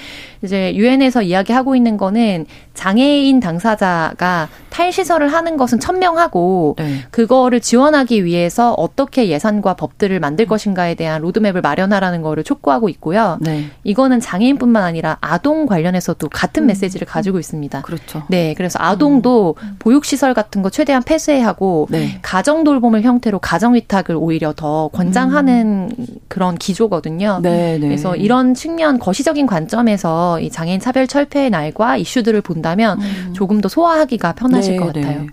[0.43, 7.05] 이제 유엔에서 이야기하고 있는 거는 장애인 당사자가 탈시설을 하는 것은 천명하고 네.
[7.13, 10.49] 그거를 지원하기 위해서 어떻게 예산과 법들을 만들 음.
[10.49, 13.39] 것인가에 대한 로드맵을 마련하라는 거를 촉구하고 있고요.
[13.41, 13.67] 네.
[13.85, 16.67] 이거는 장애인뿐만 아니라 아동 관련해서도 같은 음.
[16.67, 17.83] 메시지를 가지고 있습니다.
[17.83, 18.25] 그렇죠.
[18.29, 19.77] 네, 그래서 아동도 음.
[19.79, 22.19] 보육시설 같은 거 최대한 폐쇄하고 네.
[22.23, 26.07] 가정 돌봄을 형태로 가정 위탁 전략을 오히려 더 권장하는 음.
[26.27, 27.41] 그런 기조거든요.
[27.43, 27.87] 네, 네.
[27.87, 33.33] 그래서 이런 측면 거시적인 관점에서 이 장애인 차별 철폐의 날과 이슈들을 본다면 음.
[33.35, 35.03] 조금 더 소화하기가 편하실 네, 것 네.
[35.03, 35.21] 같아요.
[35.21, 35.29] 음.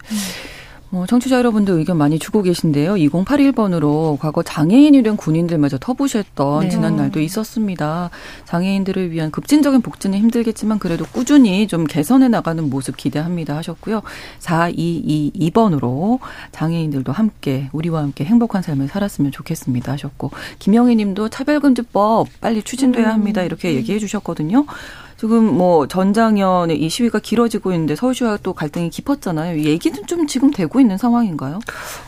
[0.95, 2.93] 어, 청취자 여러분들 의견 많이 주고 계신데요.
[2.93, 6.69] 2081번으로 과거 장애인이 된 군인들마저 터부셨던 네.
[6.69, 8.09] 지난 날도 있었습니다.
[8.45, 14.03] 장애인들을 위한 급진적인 복지는 힘들겠지만 그래도 꾸준히 좀 개선해 나가는 모습 기대합니다 하셨고요.
[14.39, 16.19] 4222번으로
[16.53, 23.43] 장애인들도 함께 우리와 함께 행복한 삶을 살았으면 좋겠습니다 하셨고 김영희 님도 차별금지법 빨리 추진돼야 합니다
[23.43, 24.65] 이렇게 얘기해 주셨거든요.
[25.17, 29.59] 지금 뭐 전장현의 이 시위가 길어지고 있는데 서울시와 또 갈등이 깊었잖아요.
[29.59, 31.59] 얘기는 좀 지금 되고 있는 상황인가요?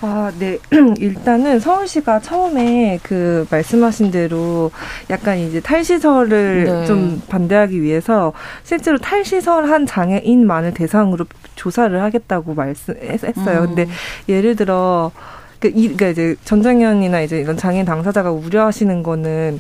[0.02, 0.60] 아, 네.
[1.00, 4.72] 일단은 서울시가 처음에 그 말씀하신 대로
[5.10, 6.86] 약간 이제 탈시설을 네.
[6.86, 13.62] 좀 반대하기 위해서 실제로 탈시설 한 장애인만을 대상으로 조사를 하겠다고 말씀했어요.
[13.62, 13.68] 음.
[13.68, 13.88] 근데
[14.28, 15.12] 예를 들어
[15.60, 19.60] 그, 이, 그니까 이제 전장현이나 이제 이런 장애인 당사자가 우려하시는 거는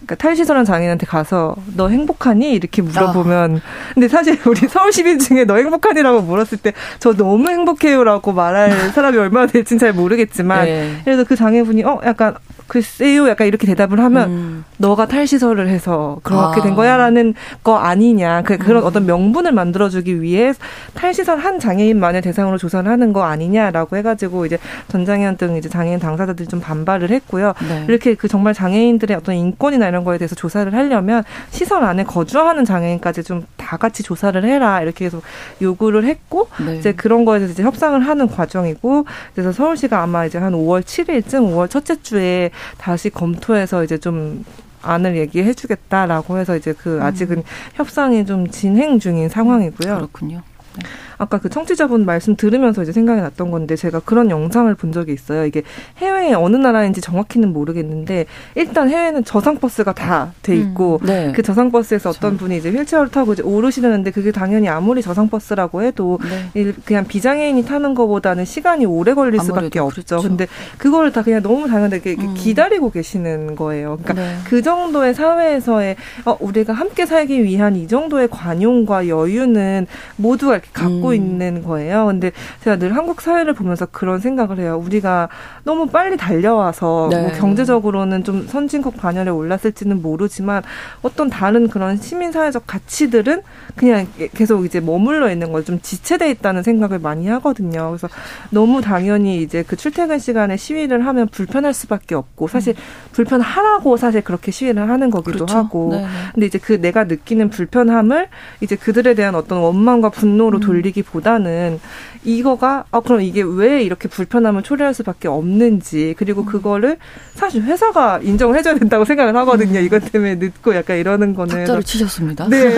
[0.00, 3.92] 그러니까 탈시설한 장애인한테 가서 너 행복하니 이렇게 물어보면 아.
[3.94, 9.16] 근데 사실 우리 서울 시민 중에 너 행복하니라고 물었을 때 저 너무 행복해요라고 말할 사람이
[9.18, 10.92] 얼마나 될지는 잘 모르겠지만 네.
[11.04, 12.34] 그래서 그 장애분이 어 약간
[12.66, 14.64] 글쎄요 약간 이렇게 대답을 하면 음.
[14.76, 16.62] 너가 탈시설을 해서 그렇게 아.
[16.62, 17.34] 된 거야라는
[17.64, 18.86] 거 아니냐 그 그런 음.
[18.86, 20.52] 어떤 명분을 만들어주기 위해
[20.94, 24.58] 탈시설 한 장애인만을 대상으로 조사를 하는 거 아니냐라고 해가지고 이제
[24.88, 27.84] 전장현 등 이제 장애인 당사자들이 좀 반발을 했고요 네.
[27.88, 33.22] 이렇게 그 정말 장애인들의 어떤 인권이나 이런 거에 대해서 조사를 하려면 시설 안에 거주하는 장애인까지
[33.24, 35.22] 좀 다 같이 조사를 해라 이렇게 계속
[35.62, 36.78] 요구를 했고 네.
[36.78, 41.52] 이제 그런 거에 대해서 이제 협상을 하는 과정이고 그래서 서울시가 아마 이제 한 5월 7일쯤
[41.52, 44.44] 5월 첫째 주에 다시 검토해서 이제 좀
[44.82, 47.42] 안을 얘기해 주겠다라고 해서 이제 그 아직은 음.
[47.74, 49.94] 협상이 좀 진행 중인 상황이고요.
[49.94, 50.42] 그렇군요.
[50.76, 50.82] 네.
[51.20, 55.44] 아까 그 청취자분 말씀 들으면서 이제 생각이 났던 건데 제가 그런 영상을 본 적이 있어요.
[55.44, 55.62] 이게
[55.98, 61.32] 해외 어느 나라인지 정확히는 모르겠는데 일단 해외는 저상 버스가 다 돼 있고 음, 네.
[61.34, 65.82] 그 저상 버스에서 어떤 분이 이제 휠체어를 타고 이제 오르시는데 그게 당연히 아무리 저상 버스라고
[65.82, 66.18] 해도
[66.54, 66.72] 네.
[66.84, 70.02] 그냥 비장애인이 타는 것보다는 시간이 오래 걸릴 수밖에 없죠.
[70.02, 70.28] 그렇죠.
[70.28, 70.46] 근데
[70.78, 72.34] 그걸 다 그냥 너무 당연하게 음.
[72.34, 73.98] 기다리고 계시는 거예요.
[74.02, 74.36] 그러니까 네.
[74.44, 81.08] 그 정도의 사회에서의 어, 우리가 함께 살기 위한 이 정도의 관용과 여유는 모두가 이렇게 갖고
[81.08, 81.09] 음.
[81.14, 82.06] 있는 거예요.
[82.06, 84.82] 근데 제가 늘 한국 사회를 보면서 그런 생각을 해요.
[84.84, 85.28] 우리가
[85.64, 87.22] 너무 빨리 달려와서 뭐 네.
[87.22, 90.62] 뭐 경제적으로는 좀 선진국 반열에 올랐을지는 모르지만
[91.02, 93.42] 어떤 다른 그런 시민 사회적 가치들은
[93.76, 97.88] 그냥 계속 이제 머물러 있는 걸 좀 지체돼 있다는 생각을 많이 하거든요.
[97.90, 98.08] 그래서
[98.50, 102.82] 너무 당연히 이제 그 출퇴근 시간에 시위를 하면 불편할 수밖에 없고 사실 음.
[103.12, 105.56] 불편하라고 사실 그렇게 시위를 하는 거기도 그렇죠.
[105.56, 106.06] 하고 네.
[106.34, 108.28] 근데 이제 그 내가 느끼는 불편함을
[108.60, 110.60] 이제 그들에 대한 어떤 원망과 분노로 음.
[110.60, 111.80] 돌리기 보다는
[112.24, 116.46] 이거가 아 그럼 이게 왜 이렇게 불편함을 초래할 수밖에 없는지 그리고 음.
[116.46, 116.98] 그거를
[117.34, 119.78] 사실 회사가 인정을 해줘야 된다고 생각을 하거든요.
[119.78, 119.84] 음.
[119.84, 122.48] 이것 때문에 늦고 약간 이러는 거는 탁자를 치셨습니다.
[122.48, 122.58] 네.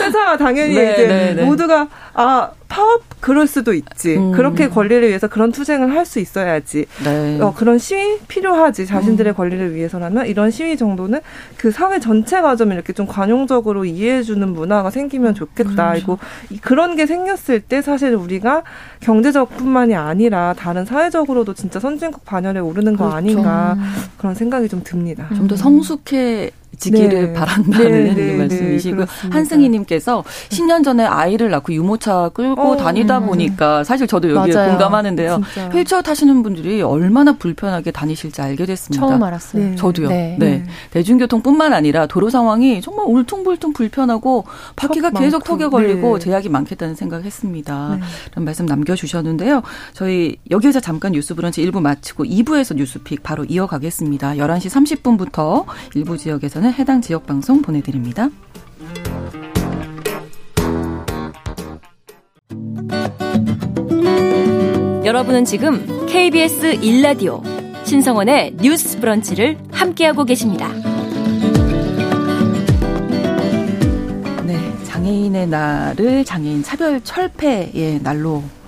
[0.00, 1.44] 회사가 당연히 네, 이제 네, 네.
[1.44, 2.50] 모두가 아
[3.20, 4.16] 그럴 수도 있지.
[4.16, 4.32] 음.
[4.32, 6.84] 그렇게 권리를 위해서 그런 투쟁을 할 수 있어야지.
[7.02, 7.40] 네.
[7.40, 8.84] 어, 그런 시위 필요하지.
[8.84, 9.34] 자신들의 음.
[9.34, 11.20] 권리를 위해서라면 이런 시위 정도는
[11.56, 15.92] 그 사회 전체가 좀 이렇게 좀 관용적으로 이해해주는 문화가 생기면 좋겠다.
[15.92, 15.96] 그렇죠.
[16.02, 16.18] 이고
[16.60, 18.64] 그런 게 생겼을 때 사실 우리가
[19.00, 23.16] 경제적뿐만이 아니라 다른 사회적으로도 진짜 선진국 반열에 오르는 거 그렇죠.
[23.16, 23.78] 아닌가
[24.18, 25.28] 그런 생각이 좀 듭니다.
[25.36, 27.32] 좀 더 성숙해 지기를 네.
[27.32, 33.26] 바란다는 네, 네, 말씀이시고 네, 한승희님께서 10년 전에 아이를 낳고 유모차 끌고 어, 다니다 음.
[33.26, 34.70] 보니까 사실 저도 여기에 맞아요.
[34.70, 35.40] 공감하는데요.
[35.52, 35.68] 진짜.
[35.70, 39.06] 휠체어 타시는 분들이 얼마나 불편하게 다니실지 알게 됐습니다.
[39.06, 39.62] 처음 알았어요.
[39.70, 39.76] 네.
[39.76, 40.08] 저도요.
[40.08, 40.36] 네.
[40.38, 40.64] 네.
[40.90, 44.44] 대중교통뿐만 아니라 도로 상황이 정말 울퉁불퉁 불편하고
[44.76, 47.98] 바퀴가 계속 턱에 걸리고 제약이 많겠다는 생각했습니다.
[48.30, 49.62] 그런 말씀 남겨주셨는데요.
[49.92, 54.34] 저희 여기에서 잠깐 뉴스 브런치 1부 마치고 2부에서 뉴스픽 바로 이어가겠습니다.
[54.34, 58.30] 11시 30분부터 일부 지역에서는 문자는 해당 지역 방송 보내드립니다.
[65.04, 67.42] 여러분은 지금 KBS 1라디오
[67.84, 70.68] 신성원의 뉴스 브런치를 함께하고 계십니다.
[74.46, 78.63] 네, 장애인의 날을 장애인 차별 철폐의 날로 어,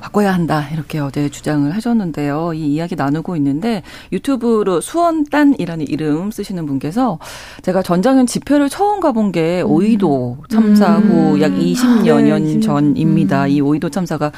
[0.00, 2.52] 바꿔야 한다 이렇게 어제 주장을 하셨는데요.
[2.54, 7.18] 이 이야기 나누고 있는데 유튜브로 수원딴이라는 이름 쓰시는 분께서
[7.62, 9.70] 제가 전장현 집회를 처음 가본 게 음.
[9.70, 11.60] 오이도 참사 후약 음.
[11.60, 13.44] 20여 년 네, 전입니다.
[13.44, 13.48] 음.
[13.48, 14.32] 이 오이도 참사가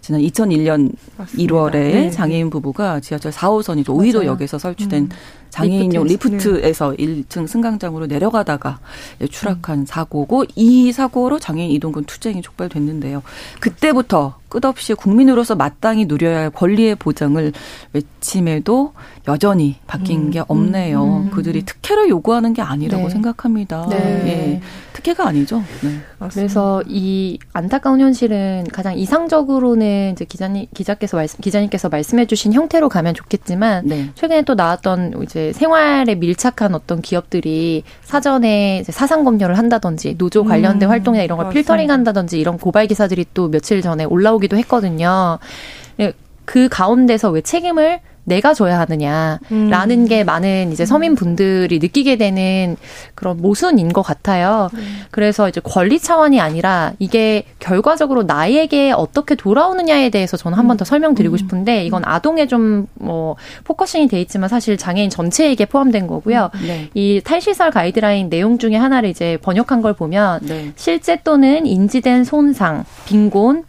[0.00, 1.54] 지난 2001년 맞습니다.
[1.54, 2.10] 1월에 네.
[2.10, 5.08] 장애인 부부가 지하철 4호선이 오이도역에서 설치된 음.
[5.56, 6.60] 장애인용 리프트.
[6.64, 7.06] 에서 네.
[7.06, 8.78] 1층 승강장으로 내려가다가
[9.30, 9.86] 추락한 음.
[9.86, 13.22] 사고고 이 사고로 장애인 이동권 투쟁이 촉발됐는데요.
[13.60, 17.52] 그때부터 끝없이 국민으로서 마땅히 누려야 할 권리의 보장을
[17.92, 18.92] 외침에도
[19.28, 20.30] 여전히 바뀐 음.
[20.30, 21.24] 게 없네요.
[21.26, 21.30] 음.
[21.30, 23.10] 그들이 특혜를 요구하는 게 아니라고 네.
[23.10, 23.86] 생각합니다.
[23.90, 23.96] 네.
[23.96, 24.60] 예.
[24.92, 25.62] 특혜가 아니죠.
[25.82, 26.00] 네.
[26.30, 33.86] 그래서 이 안타까운 현실은 가장 이상적으로는 이제 기자님 기자께서 말씀 기자님께서 말씀해주신 형태로 가면 좋겠지만
[33.86, 34.10] 네.
[34.14, 40.90] 최근에 또 나왔던 이제 생활에 밀착한 어떤 기업들이 사전에 사상 검열을 한다든지 노조 관련된 음.
[40.90, 45.38] 활동이나 이런 걸 필터링 한다든지 이런 고발 기사들이 또 며칠 전에 올라오기도 했거든요.
[45.96, 46.12] 네,
[46.44, 49.40] 그 가운데서 왜 책임을 내가 줘야 하느냐라는
[49.90, 50.06] 음.
[50.06, 52.76] 게 많은 이제 서민분들이 느끼게 되는
[53.14, 54.68] 그런 모순인 것 같아요.
[54.74, 54.82] 네.
[55.10, 60.84] 그래서 이제 권리 차원이 아니라 이게 결과적으로 나에게 어떻게 돌아오느냐에 대해서 저는 한 번더 음.
[60.84, 61.38] 설명드리고 음.
[61.38, 66.50] 싶은데 이건 아동에 좀 뭐 focusing이 돼 있지만 사실 장애인 전체에게 포함된 거고요.
[66.54, 66.60] 음.
[66.66, 66.88] 네.
[66.94, 70.72] 이 탈시설 가이드라인 내용 중에 하나를 이제 번역한 걸 보면 네.
[70.76, 73.64] 실제 또는 인지된 손상, 빈곤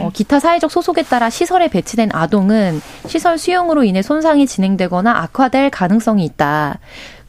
[0.00, 6.24] 어, 기타 사회적 소속에 따라 시설에 배치된 아동은 시설 수용으로 인해 손상이 진행되거나 악화될 가능성이
[6.24, 6.78] 있다.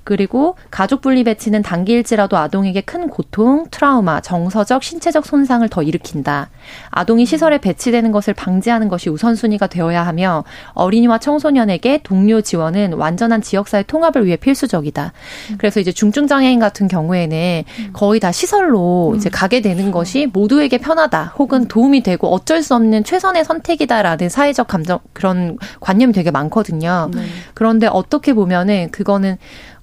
[0.08, 6.50] 그리고 가족 분리 배치는 단기일지라도 아동에게 큰 고통, 트라우마, 정서적, 신체적 손상을 더 일으킨다.
[6.91, 13.84] 아동이 시설에 배치되는 것을 방지하는 것이 우선순위가 되어야 하며 어린이와 청소년에게 동료 지원은 완전한 지역사회
[13.84, 15.12] 통합을 위해 필수적이다.
[15.58, 21.34] 그래서 이제 중증 장애인 같은 경우에는 거의 다 시설로 이제 가게 되는 것이 모두에게 편하다.
[21.38, 27.10] 혹은 도움이 되고 어쩔 수 없는 최선의 선택이다라는 사회적 감정 그런 관념이 되게 많거든요.
[27.13, 27.24] 네.
[27.54, 29.38] 그런데 어떻게 보면은 그거는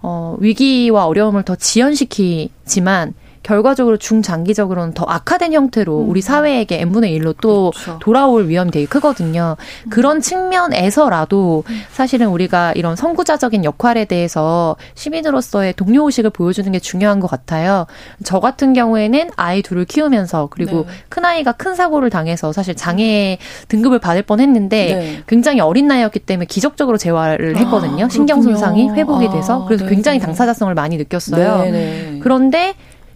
[0.06, 3.14] 어, 위기와 어려움을 더 지연시키지만
[3.44, 6.09] 결과적으로 중장기적으로는 더 악화된 형태로 음.
[6.09, 7.98] 우리 사회에게 n분의 1로 또 그렇죠.
[8.00, 9.57] 돌아올 위험이 되게 크거든요.
[9.85, 9.90] 음.
[9.90, 17.30] 그런 측면에서라도 사실은 우리가 이런 선구자적인 역할에 대해서 시민으로서의 동료 의식을 보여주는 게 중요한 것
[17.30, 17.87] 같아요.
[18.24, 20.92] 저 같은 경우에는 아이 둘을 키우면서 그리고 네.
[21.11, 25.22] 큰 아이가 큰 사고를 당해서 사실 장애 등급을 받을 뻔 했는데 네.
[25.26, 28.07] 굉장히 어린 나이였기 때문에 기적적으로 재활을 했거든요.
[28.07, 29.66] 아, 신경 손상이 회복이 돼서.
[29.66, 31.59] 그래서 아, 굉장히 당사자성을 많이 느꼈어요.
[31.64, 32.20] 네, 네.
[32.22, 32.74] 그런데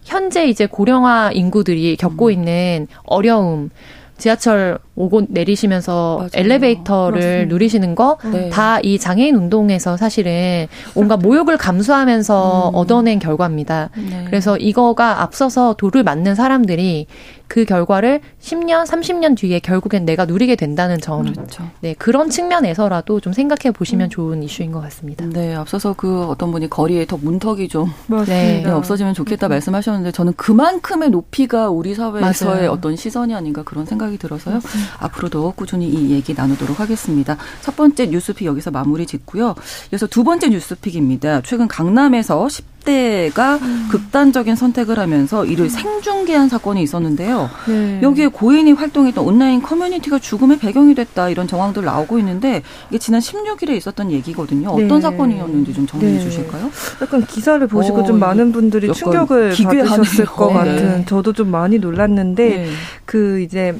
[0.09, 2.31] 현재 이제 고령화 인구들이 겪고 음.
[2.31, 3.69] 있는 어려움,
[4.17, 6.29] 지하철 오고 내리시면서 맞아요.
[6.33, 7.53] 엘리베이터를 맞습니다.
[7.53, 8.17] 누리시는 거
[8.51, 8.97] 다이 네.
[8.97, 12.75] 장애인 운동에서 사실은 온갖 모욕을 감수하면서 음.
[12.75, 13.91] 얻어낸 결과입니다.
[13.95, 14.25] 네.
[14.25, 17.07] 그래서 이거가 앞서서 돌을 맞는 사람들이
[17.47, 21.33] 그 결과를 10년, 30년 뒤에 결국엔 내가 누리게 된다는 점.
[21.33, 21.63] 그렇죠.
[21.79, 24.09] 네, 그런 측면에서라도 좀 생각해 보시면 음.
[24.09, 25.25] 좋은 이슈인 것 같습니다.
[25.25, 27.91] 네, 앞서서 그 어떤 분이 거리에 더 문턱이 좀
[28.27, 28.61] 네.
[28.63, 29.49] 네, 없어지면 좋겠다 음.
[29.49, 32.71] 말씀하셨는데 저는 그만큼의 높이가 우리 사회에서의 맞아요.
[32.71, 34.55] 어떤 시선이 아닌가 그런 생각이 들어서요.
[34.55, 34.88] 맞습니다.
[34.99, 37.37] 앞으로도 꾸준히 이 얘기 나누도록 하겠습니다.
[37.61, 39.55] 첫 번째 뉴스픽 여기서 마무리 짓고요.
[39.91, 41.41] 이어서 두 번째 뉴스픽입니다.
[41.41, 43.87] 최근 강남에서 10대가 음.
[43.91, 45.69] 극단적인 선택을 하면서 이를 음.
[45.69, 47.49] 생중계한 사건이 있었는데요.
[47.67, 47.99] 네.
[48.01, 53.71] 여기에 고인이 활동했던 온라인 커뮤니티가 죽음의 배경이 됐다 이런 정황들 나오고 있는데 이게 지난 16일에
[53.77, 54.69] 있었던 얘기거든요.
[54.69, 55.01] 어떤 네.
[55.01, 56.19] 사건이었는지 좀 정리해 네.
[56.19, 56.69] 주실까요?
[57.01, 60.53] 약간 기사를 보시고 어, 좀 많은 분들이 충격을 받으셨을 것 네.
[60.53, 62.69] 같은 저도 좀 많이 놀랐는데 네.
[63.05, 63.75] 그 이제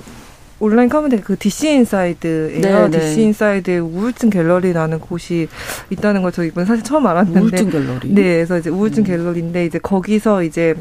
[0.59, 2.89] 온라인 커뮤니티 그 DC 인사이드예요.
[2.89, 3.21] 네, DC 네.
[3.23, 5.47] 인사이드에 우울증 갤러리라는 곳이
[5.89, 8.09] 있다는 걸 저 이번 사실 처음 알았는데 우울증 갤러리.
[8.09, 9.05] 네, 그래서 이제 우울증 음.
[9.05, 10.75] 갤러리인데 이제 거기서 이제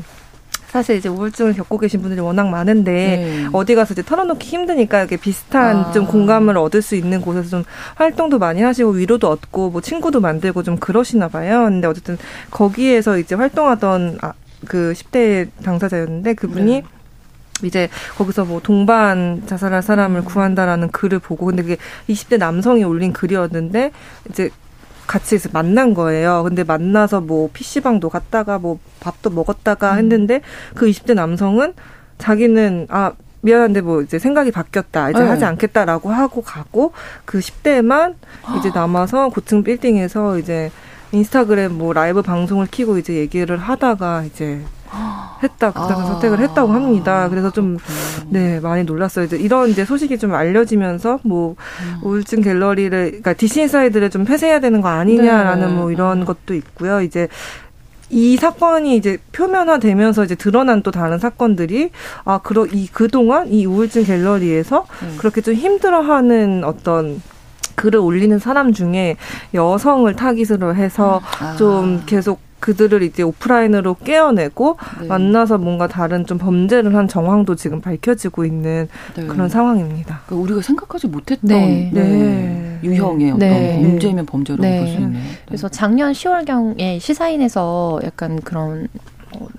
[0.69, 3.49] 사실 이제 우울증을 겪고 계신 분들이 워낙 많은데 네.
[3.55, 5.93] 어디 가서 이제 털어놓기 힘드니까 이렇게 비슷한 아.
[5.93, 7.65] 좀 공감을 얻을 수 있는 곳에서 좀
[7.95, 11.65] 활동도 많이 하시고 위로도 얻고 뭐 친구도 만들고 좀 그러시나 봐요.
[11.65, 12.19] 근데 어쨌든
[12.51, 14.35] 거기에서 이제 활동하던 아,
[14.67, 16.83] 그 10대 당사자였는데 그분이 네.
[17.65, 20.25] 이제 거기서 뭐 동반 자살할 사람을 음.
[20.25, 21.77] 구한다라는 글을 보고 근데 그게
[22.09, 23.93] 20대 남성이 올린 글이었는데
[24.31, 24.51] 이제
[25.07, 26.43] 같이 만난 거예요.
[26.45, 29.99] 근데 만나서 뭐 PC방도 갔다가 뭐 밥도 먹었다가 음.
[29.99, 30.43] 했는데
[30.75, 31.75] 그 20대 남성은
[32.19, 35.11] 자기는 아 미안한데 뭐 이제 생각이 바뀌었다.
[35.11, 35.27] 이제 네.
[35.27, 36.93] 하지 않겠다라고 하고 가고
[37.25, 38.15] 그 10대만
[38.59, 40.71] 이제 남아서 고층 빌딩에서 이제
[41.13, 44.61] 인스타그램 뭐 라이브 방송을 키고 이제 얘기를 하다가 이제
[45.43, 46.07] 했다 그다음 아.
[46.07, 47.29] 선택을 했다고 합니다.
[47.29, 47.79] 그래서 좀
[48.31, 49.25] 네 많이 놀랐어요.
[49.25, 52.01] 이제 이런 이제 소식이 좀 알려지면서 뭐 음.
[52.03, 55.75] 우울증 갤러리를 그러니까 DC 인사이드를 좀 폐쇄해야 되는 거 아니냐라는 네.
[55.75, 57.01] 뭐 이런 것도 있고요.
[57.01, 57.29] 이제
[58.11, 61.91] 이 사건이 이제 표면화되면서 이제 드러난 또 다른 사건들이
[62.25, 65.17] 아 그러 이 그동안 이 우울증 갤러리에서 음.
[65.19, 67.23] 그렇게 좀 힘들어하는 어떤
[67.77, 69.17] 글을 올리는 사람 중에
[69.55, 71.47] 여성을 타깃으로 해서 음.
[71.47, 71.57] 아.
[71.57, 75.07] 좀 계속 그들을 이제 오프라인으로 깨어내고 네.
[75.07, 79.27] 만나서 뭔가 다른 좀 범죄를 한 정황도 지금 밝혀지고 있는 네.
[79.27, 80.23] 그런 상황입니다.
[80.27, 81.91] 그러니까 우리가 생각하지 못했던 네.
[81.93, 82.79] 네.
[82.83, 83.83] 유형의 어떤 네.
[83.83, 84.79] 범죄면 범죄라고 네.
[84.81, 85.23] 볼수 있네요.
[85.47, 88.89] 그래서 작년 10월경에 시사인에서 약간 그런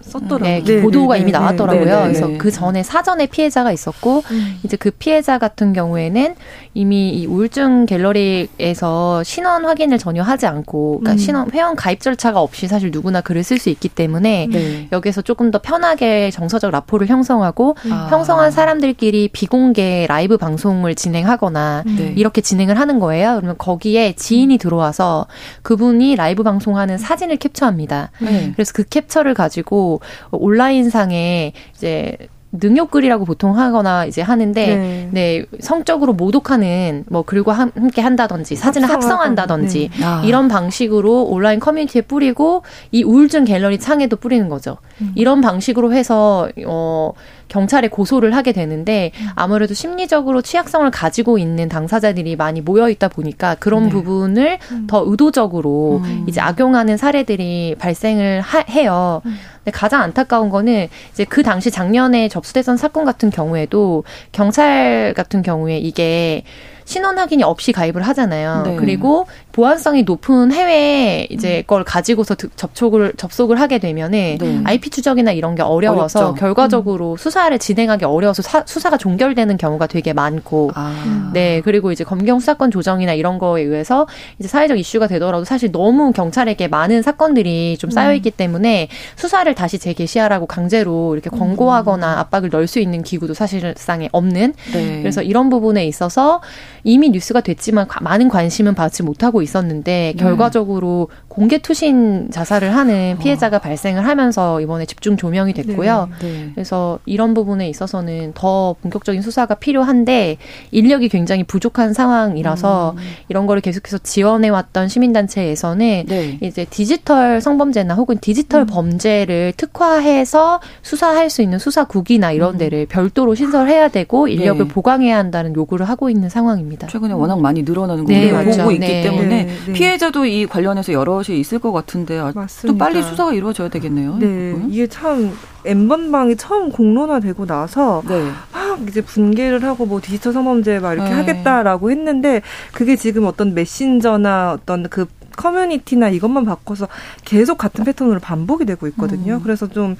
[0.02, 0.40] 썼더라고요.
[0.40, 1.86] 네, 네, 보도가 네, 이미 네, 나왔더라고요.
[1.86, 4.60] 네, 네, 그래서 그 전에 사전에 피해자가 있었고 음.
[4.64, 6.36] 이제 그 피해자 같은 경우에는
[6.74, 11.18] 이미 이 우울증 갤러리에서 신원 확인을 전혀 하지 않고 그러니까 음.
[11.18, 14.50] 신원 회원 가입 절차가 없이 사실 누구나 글을 쓸 수 있기 때문에
[14.92, 17.92] 여기서 조금 더 편하게 정서적 라포를 형성하고 음.
[17.92, 18.08] 아.
[18.10, 21.84] 형성한 사람들끼리 비공개 라이브 방송을 진행하거나
[22.16, 23.36] 이렇게 진행을 하는 거예요.
[23.38, 25.28] 그러면 거기에 지인이 들어와서
[25.62, 28.12] 그분이 라이브 방송하는 사진을 캡처합니다.
[28.56, 32.18] 그래서 그 캡처를 가지고 가지고 온라인상에 이제
[32.52, 39.92] 능욕글이라고 보통 하거나 이제 하는데 네, 네 성적으로 모독하는 뭐 글과 함께 한다든지 사진을 합성한다든지
[40.00, 40.04] 네.
[40.04, 40.24] 아.
[40.26, 44.78] 이런 방식으로 온라인 커뮤니티에 뿌리고 이 우울증 갤러리 창에도 뿌리는 거죠.
[45.00, 45.12] 음.
[45.14, 47.14] 이런 방식으로 해서 어
[47.50, 49.28] 경찰에 고소를 하게 되는데 음.
[49.36, 53.90] 아무래도 심리적으로 취약성을 가지고 있는 당사자들이 많이 모여 있다 보니까 그런 네.
[53.90, 54.88] 부분을 음.
[54.88, 56.26] 더 의도적으로 음.
[56.28, 59.22] 이제 악용하는 사례들이 발생을 하, 해요.
[59.26, 59.36] 음.
[59.58, 65.78] 근데 가장 안타까운 거는 이제 그 당시 작년에 접수됐던 사건 같은 경우에도 경찰 같은 경우에
[65.80, 66.44] 이게
[66.86, 68.64] 신원 확인이 없이 가입을 하잖아요.
[68.66, 68.76] 네.
[68.76, 69.28] 그리고
[69.60, 71.64] 보안성이 높은 해외 이제 음.
[71.68, 74.62] 걸 가지고서 접촉을 접속을 하게 되면은 네.
[74.64, 76.36] IP 추적이나 이런 게 어려워서 어렵죠.
[76.36, 77.18] 결과적으로 음.
[77.18, 81.32] 수사를 진행하기 어려워서 사, 수사가 종결되는 경우가 되게 많고 아.
[81.34, 84.08] 네 그리고 이제 검경 수사권 조정이나 이런 거에 의해서
[84.40, 88.38] 이제 사회적 이슈가 되더라도 사실 너무 경찰에게 많은 사건들이 좀 쌓여 있기 음.
[88.38, 92.18] 때문에 수사를 다시 재개시하라고 강제로 이렇게 권고하거나 음.
[92.20, 95.00] 압박을 넣을 수 있는 기구도 사실상에 없는 네.
[95.02, 96.40] 그래서 이런 부분에 있어서
[96.86, 100.22] 이미 뉴스가 됐지만 많은 관심은 받지 못하고 있 었는데 네.
[100.22, 103.22] 결과적으로 공개 투신 자살을 하는 어.
[103.22, 103.60] 피해자가 어.
[103.60, 106.10] 발생을 하면서 이번에 집중 조명이 됐고요.
[106.22, 106.28] 네.
[106.28, 106.52] 네.
[106.54, 110.38] 그래서 이런 부분에 있어서는 더 본격적인 수사가 필요한데
[110.72, 113.02] 인력이 굉장히 부족한 상황이라서 음.
[113.30, 116.38] 이런 거를 계속해서 지원해 왔던 시민단체에서는 네.
[116.42, 118.66] 이제 디지털 성범죄나 혹은 디지털 음.
[118.68, 122.58] 범죄를 특화해서 수사할 수 있는 수사국이나 이런 음.
[122.58, 124.74] 데를 별도로 신설해야 되고 인력을 네.
[124.74, 126.88] 보강해야 한다는 요구를 하고 있는 상황입니다.
[126.88, 129.02] 최근에 워낙 많이 늘어나는 거 네, 우리가 보고 있기 네.
[129.04, 129.74] 때문에 네, 네.
[129.74, 132.34] 피해자도 이 관련해서 여럿이 있을 것 같은데 아,
[132.68, 134.18] 또 빨리 수사가 이루어져야 되겠네요.
[134.18, 135.32] 네, 이게 참
[135.66, 138.32] 엠번방이 처음 공론화되고 나서 네.
[138.52, 141.16] 막 이제 분개를 하고 뭐 디지털 성범죄 막 이렇게 네.
[141.16, 142.42] 하겠다라고 했는데
[142.74, 146.88] 그게 지금 어떤 메신저나 어떤 그 커뮤니티나 이것만 바꿔서
[147.24, 149.36] 계속 같은 패턴으로 반복이 되고 있거든요.
[149.36, 149.40] 음.
[149.42, 149.96] 그래서 좀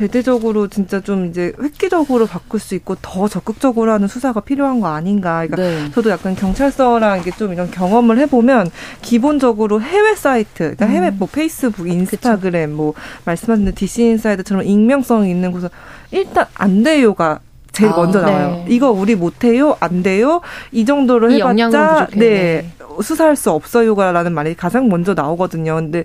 [0.00, 5.46] 대대적으로 진짜 좀 이제 획기적으로 바꿀 수 있고 더 적극적으로 하는 수사가 필요한 거 아닌가.
[5.46, 5.90] 그러니까 네.
[5.92, 8.70] 저도 약간 경찰서랑 이게 좀 이런 경험을 해보면
[9.02, 10.90] 기본적으로 해외 사이트, 그러니까 음.
[10.90, 12.76] 해외 뭐 페이스북, 인스타그램, 그쵸.
[12.76, 12.94] 뭐
[13.26, 15.68] 말씀하신 DC 인사이드처럼 익명성이 있는 곳은
[16.12, 18.64] 일단 안 돼요가 제일 아, 먼저 나와요.
[18.66, 18.74] 네.
[18.74, 20.40] 이거 우리 못해요, 안 돼요.
[20.72, 25.76] 이 정도로 해봤자 네, 네 수사할 수 없어요가라는 말이 가장 먼저 나오거든요.
[25.76, 26.04] 근데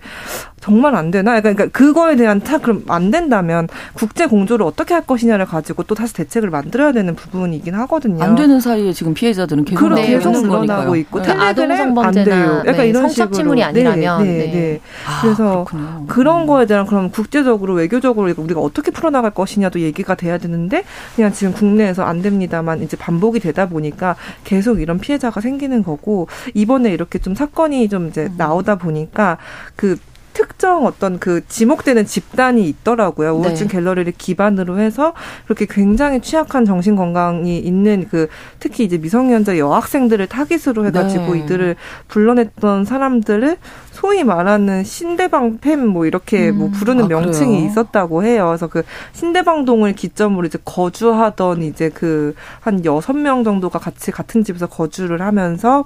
[0.66, 1.40] 정말 안 되나?
[1.42, 6.16] 그러니까 그거에 대한 타 그럼 안 된다면 국제 공조를 어떻게 할 것이냐를 가지고 또 다시
[6.16, 8.24] 대책을 만들어야 되는 부분이긴 하거든요.
[8.24, 11.30] 안 되는 사이에 지금 피해자들은 계속 그렇 계속 늘어나고 있고 네.
[11.34, 12.64] 안 돼요.
[12.66, 12.88] 약간 네.
[12.88, 14.82] 이런 성착취물이 아니라면 네, 네, 네.
[15.08, 16.06] 아, 그래서 그렇군요.
[16.08, 20.84] 그런 거에 대한 그럼 국제적으로 외교적으로 우리가 어떻게 풀어나갈 것이냐도 얘기가 돼야 되는데
[21.16, 26.92] 그냥 지금 국내에서 안 됩니다만 이제 반복이 되다 보니까 계속 이런 피해자가 생기는 거고 이번에
[26.92, 28.34] 이렇게 좀 사건이 좀 이제 음.
[28.36, 29.38] 나오다 보니까
[29.76, 30.00] 그
[30.36, 33.32] 특정 어떤 그 지목되는 집단이 있더라고요.
[33.36, 33.74] 우울증 네.
[33.74, 35.14] 갤러리를 기반으로 해서
[35.46, 38.28] 그렇게 굉장히 취약한 정신 건강이 있는 그
[38.60, 41.40] 특히 이제 미성년자 여학생들을 타깃으로 해가지고 네.
[41.40, 41.76] 이들을
[42.08, 43.58] 불러냈던 사람들을
[43.92, 46.58] 소위 말하는 신대방 팸 뭐 이렇게 음.
[46.58, 47.72] 뭐 부르는 아, 명칭이 그래요?
[47.72, 48.48] 있었다고 해요.
[48.48, 54.68] 그래서 그 신대방동을 기점으로 이제 거주하던 이제 그 한 여섯 명 정도가 같이 같은 집에서
[54.68, 55.86] 거주를 하면서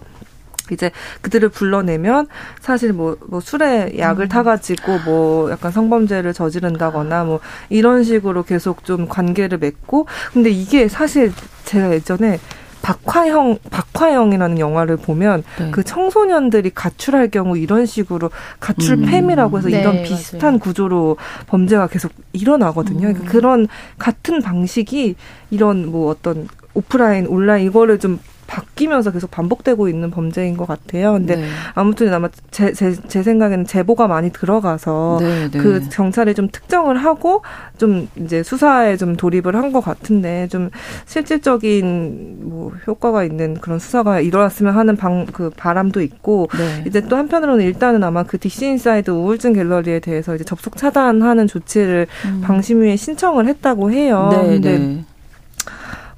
[0.74, 2.28] 이제 그들을 불러내면
[2.62, 4.30] 사실 뭐, 뭐 술에 약을 음.
[4.30, 7.40] 타가지고 뭐 약간 성범죄를 저지른다거나 뭐
[7.70, 11.32] 이런 식으로 계속 좀 관계를 맺고 근데 이게 사실
[11.66, 12.40] 제가 예전에
[12.82, 15.72] 박화영 박화영이라는 영화를 보면 네.
[15.72, 19.06] 그 청소년들이 가출할 경우 이런 식으로 가출 음.
[19.06, 20.60] 팸이라고 해서 네, 이런 비슷한 맞아요.
[20.60, 21.18] 구조로
[21.48, 23.00] 범죄가 계속 일어나거든요.
[23.00, 23.28] 그러니까 음.
[23.28, 23.68] 그러니까 그런
[23.98, 25.16] 같은 방식이
[25.52, 28.20] 이런 뭐 어떤 오프라인 온라인 이거를 좀
[28.50, 31.14] 바뀌면서 계속 반복되고 있는 범죄인 것 같아요.
[31.14, 31.46] 근데 네.
[31.76, 35.58] 아무튼 아마 제, 제, 제 생각에는 제보가 많이 들어가서 네, 네.
[35.60, 37.44] 그 경찰이 좀 특정을 하고
[37.78, 40.72] 좀 이제 수사에 좀 돌입을 한 것 같은데 좀
[41.06, 46.84] 실질적인 뭐 효과가 있는 그런 수사가 일어났으면 하는 방, 그 바람도 있고 네.
[46.88, 52.08] 이제 또 한편으로는 일단은 아마 그 DC 인사이드 우울증 갤러리에 대해서 이제 접속 차단하는 조치를
[52.26, 52.42] 음.
[52.44, 54.30] 방심위에 신청을 했다고 해요.
[54.32, 55.06] 네, 근데 네.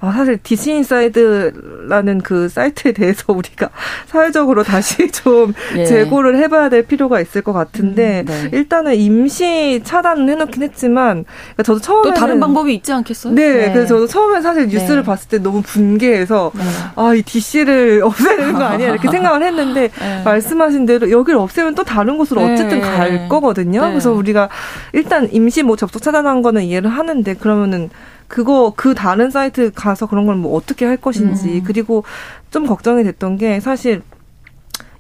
[0.04, 3.70] 아, 사실 디시인사이드라는 그 사이트에 대해서 우리가
[4.08, 5.86] 사회적으로 다시 좀 예.
[5.86, 8.50] 재고를 해봐야 될 필요가 있을 것 같은데 음, 네.
[8.52, 13.34] 일단은 임시 차단은 해놓긴 했지만 그러니까 저도 처음에 또 다른 방법이 있지 않겠어요?
[13.36, 13.74] 네, 네.
[13.74, 15.04] 그래서 저도 처음에 사실 뉴스를 네.
[15.04, 16.64] 봤을 때 너무 분개해서 네.
[16.96, 20.22] 아이 DC를 없애야 되는 거 아니야 이렇게 생각을 했는데 네.
[20.26, 22.54] 말씀하신 대로 여기를 없애면 또 다른 곳으로 네.
[22.54, 23.82] 어쨌든 갈 거거든요.
[23.82, 24.50] 그래서 우리가
[24.94, 27.90] 일단 임시 뭐 접속 차단한 거는 이해를 하는데 그러면은
[28.32, 31.64] 그거 그 다른 사이트 가서 그런 걸 뭐 어떻게 할 것인지 음.
[31.66, 32.04] 그리고
[32.50, 34.02] 좀 걱정이 됐던 게 사실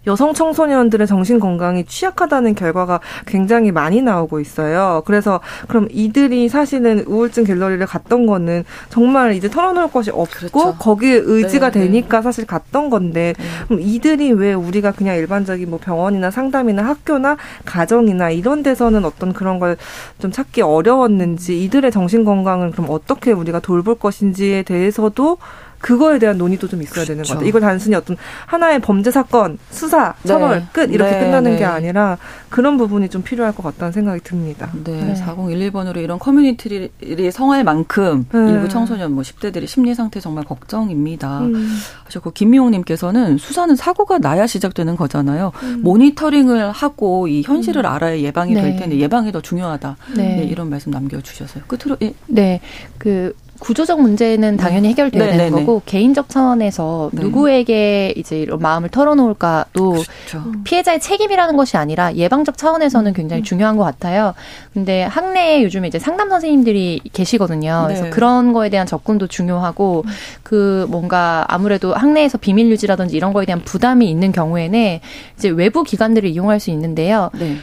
[0.08, 5.04] 여성 청소년들의 정신 건강이 취약하다는 결과가 굉장히 많이 나오고 있어요.
[5.06, 10.76] 그래서 그럼 이들이 사실은 우울증 갤러리를 갔던 거는 정말 이제 털어놓을 것이 없고 그렇죠.
[10.78, 11.86] 거기에 의지가 네, 네.
[11.86, 12.24] 되니까 네.
[12.24, 13.43] 사실 갔던 건데 네.
[13.68, 19.60] 그럼 이들이 왜 우리가 그냥 일반적인 뭐 병원이나 상담이나 학교나 가정이나 이런 데서는 어떤 그런
[19.60, 19.76] 걸
[20.20, 25.38] 좀 찾기 어려웠는지 이들의 정신 건강을 그럼 어떻게 우리가 돌볼 것인지에 대해서도
[25.82, 27.08] 그거에 대한 논의도 좀 있어야 그렇죠.
[27.08, 27.48] 되는 것 같아요.
[27.48, 28.16] 이걸 단순히 어떤
[28.46, 30.28] 하나의 범죄 사건, 수사, 네.
[30.28, 30.66] 처벌 네.
[30.72, 31.20] 끝 이렇게 네.
[31.20, 31.58] 끝나는 네.
[31.58, 32.18] 게 아니라
[32.50, 34.72] 그런 부분이 좀 필요할 것 같다는 생각이 듭니다.
[34.84, 34.92] 네.
[34.92, 35.14] 네.
[35.16, 36.90] 4011번으로 이런 커뮤니티를
[37.32, 38.52] 성할 만큼 네.
[38.52, 41.42] 일부 청소년 뭐 10대들의 심리 상태 정말 걱정입니다.
[41.42, 41.78] 음.
[42.06, 45.52] 하셨고 김미용 님께서는 수사는 사고가 나야 시작되는 거잖아요.
[45.64, 45.82] 음.
[45.82, 47.92] 모니터링을 하고 이 현실을 음.
[47.92, 49.98] 알아야 예방이 될 텐데 예방이 더 중요하다.
[50.16, 50.44] 네.
[50.44, 51.64] 이런 말씀 남겨 주셔서요.
[51.68, 52.14] 끝으로 예.
[52.28, 52.62] 네.
[52.98, 55.66] 그 구조적 문제는 당연히 해결돼야 네, 되는 네, 네.
[55.66, 57.22] 거고 개인적 차원에서 네.
[57.22, 60.51] 누구에게 이제 이런 마음을 털어놓을까도 그렇죠.
[60.64, 63.43] 피해자의 책임이라는 것이 아니라 예방적 차원에서는 굉장히 음.
[63.43, 64.34] 중요한 것 같아요.
[64.74, 67.84] 근데 학내에 요즘에 이제 상담 선생님들이 계시거든요.
[67.86, 68.09] 그래서 네.
[68.09, 70.12] 그런 거에 대한 접근도 중요하고 음.
[70.41, 74.99] 그 뭔가 아무래도 학내에서 비밀 유지라든지 이런 거에 대한 부담이 있는 경우에는
[75.38, 77.30] 이제 외부 기관들을 이용할 수 있는데요.
[77.38, 77.57] 네.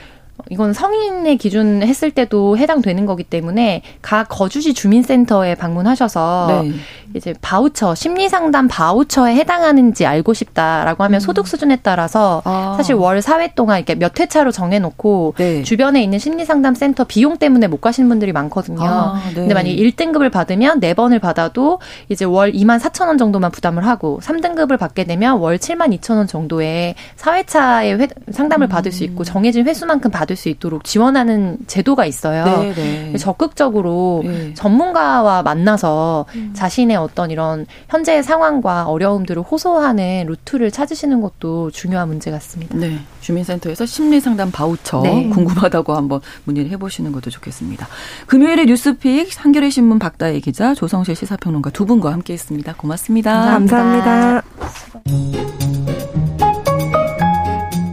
[0.51, 6.73] 이건 성인의 기준 했을 때도 해당되는 거기 때문에 각 거주지 주민센터에 방문하셔서 네.
[7.15, 11.21] 이제 바우처 심리 상담 바우처에 해당하는지 알고 싶다라고 하면 음.
[11.21, 12.75] 소득 수준에 따라서 아.
[12.77, 15.63] 사실 월 4회 동안 이렇게 몇 회차로 정해 놓고 네.
[15.63, 18.83] 주변에 있는 심리 상담 센터 비용 때문에 못 가시는 분들이 많거든요.
[18.83, 19.35] 아, 네.
[19.35, 24.79] 근데 만약 1등급을 받으면 4번을 받아도 이제 월 2만 4천 원 정도만 부담을 하고 3등급을
[24.79, 28.69] 받게 되면 월 7만 2천 원 정도의 4회차의 회, 상담을 음.
[28.69, 32.45] 받을 수 있고 정해진 회수만큼 받을 수 있도록 지원하는 제도가 있어요.
[32.45, 33.17] 네, 네.
[33.17, 34.55] 적극적으로 네.
[34.55, 36.53] 전문가와 만나서 음.
[36.55, 42.77] 자신의 어떤 이런 현재의 상황과 어려움들을 호소하는 루트를 찾으시는 것도 중요한 문제 같습니다.
[42.77, 42.99] 네.
[43.21, 45.29] 주민센터에서 심리상담 바우처 네.
[45.29, 47.87] 궁금하다고 한번 문의를 해보시는 것도 좋겠습니다.
[48.27, 52.75] 금요일에 뉴스픽 한겨레 신문 박다혜 기자 조성실 시사평론가 두 분과 함께했습니다.
[52.75, 53.33] 고맙습니다.
[53.33, 54.43] 감사합니다.
[54.43, 55.49] 감사합니다.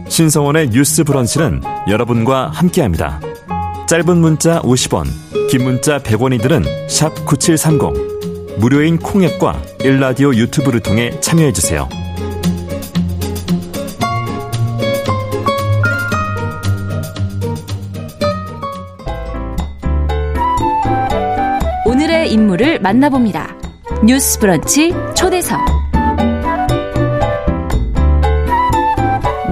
[0.08, 3.20] 신성원의 뉴스 브런치는 여러분과 함께합니다.
[3.86, 5.04] 짧은 문자 50원,
[5.50, 6.64] 긴 문자 100원이들은
[7.26, 8.15] 9730.
[8.58, 11.88] 무료인 콩앱과 일라디오 유튜브를 통해 참여해주세요.
[21.84, 23.56] 오늘의 인물을 만나봅니다.
[24.04, 25.75] 뉴스 브런치 초대석.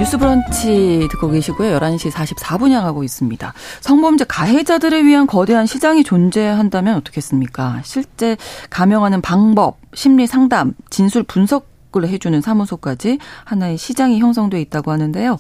[0.04, 1.78] 뉴스 브런치 듣고 계시고요.
[1.78, 3.54] 11시 44분 향하고 있습니다.
[3.80, 7.80] 성범죄 가해자들을 위한 거대한 시장이 존재한다면 어떻겠습니까?
[7.84, 8.36] 실제
[8.68, 15.38] 감형하는 방법, 심리 상담, 진술 분석 접근을 해주는 사무소까지 하나의 시장이 형성돼 있다고 하는데요.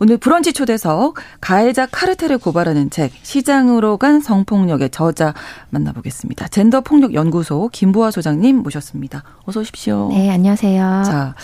[0.00, 5.32] 오늘 브런치 초대석 가해자 카르텔을 고발하는 책 시장으로 간 성폭력의 저자
[5.70, 6.48] 만나보겠습니다.
[6.48, 9.22] 젠더 폭력 연구소 김보아 소장님 모셨습니다.
[9.44, 10.08] 어서 오십시오.
[10.10, 11.02] 네, 안녕하세요.
[11.06, 11.34] 자,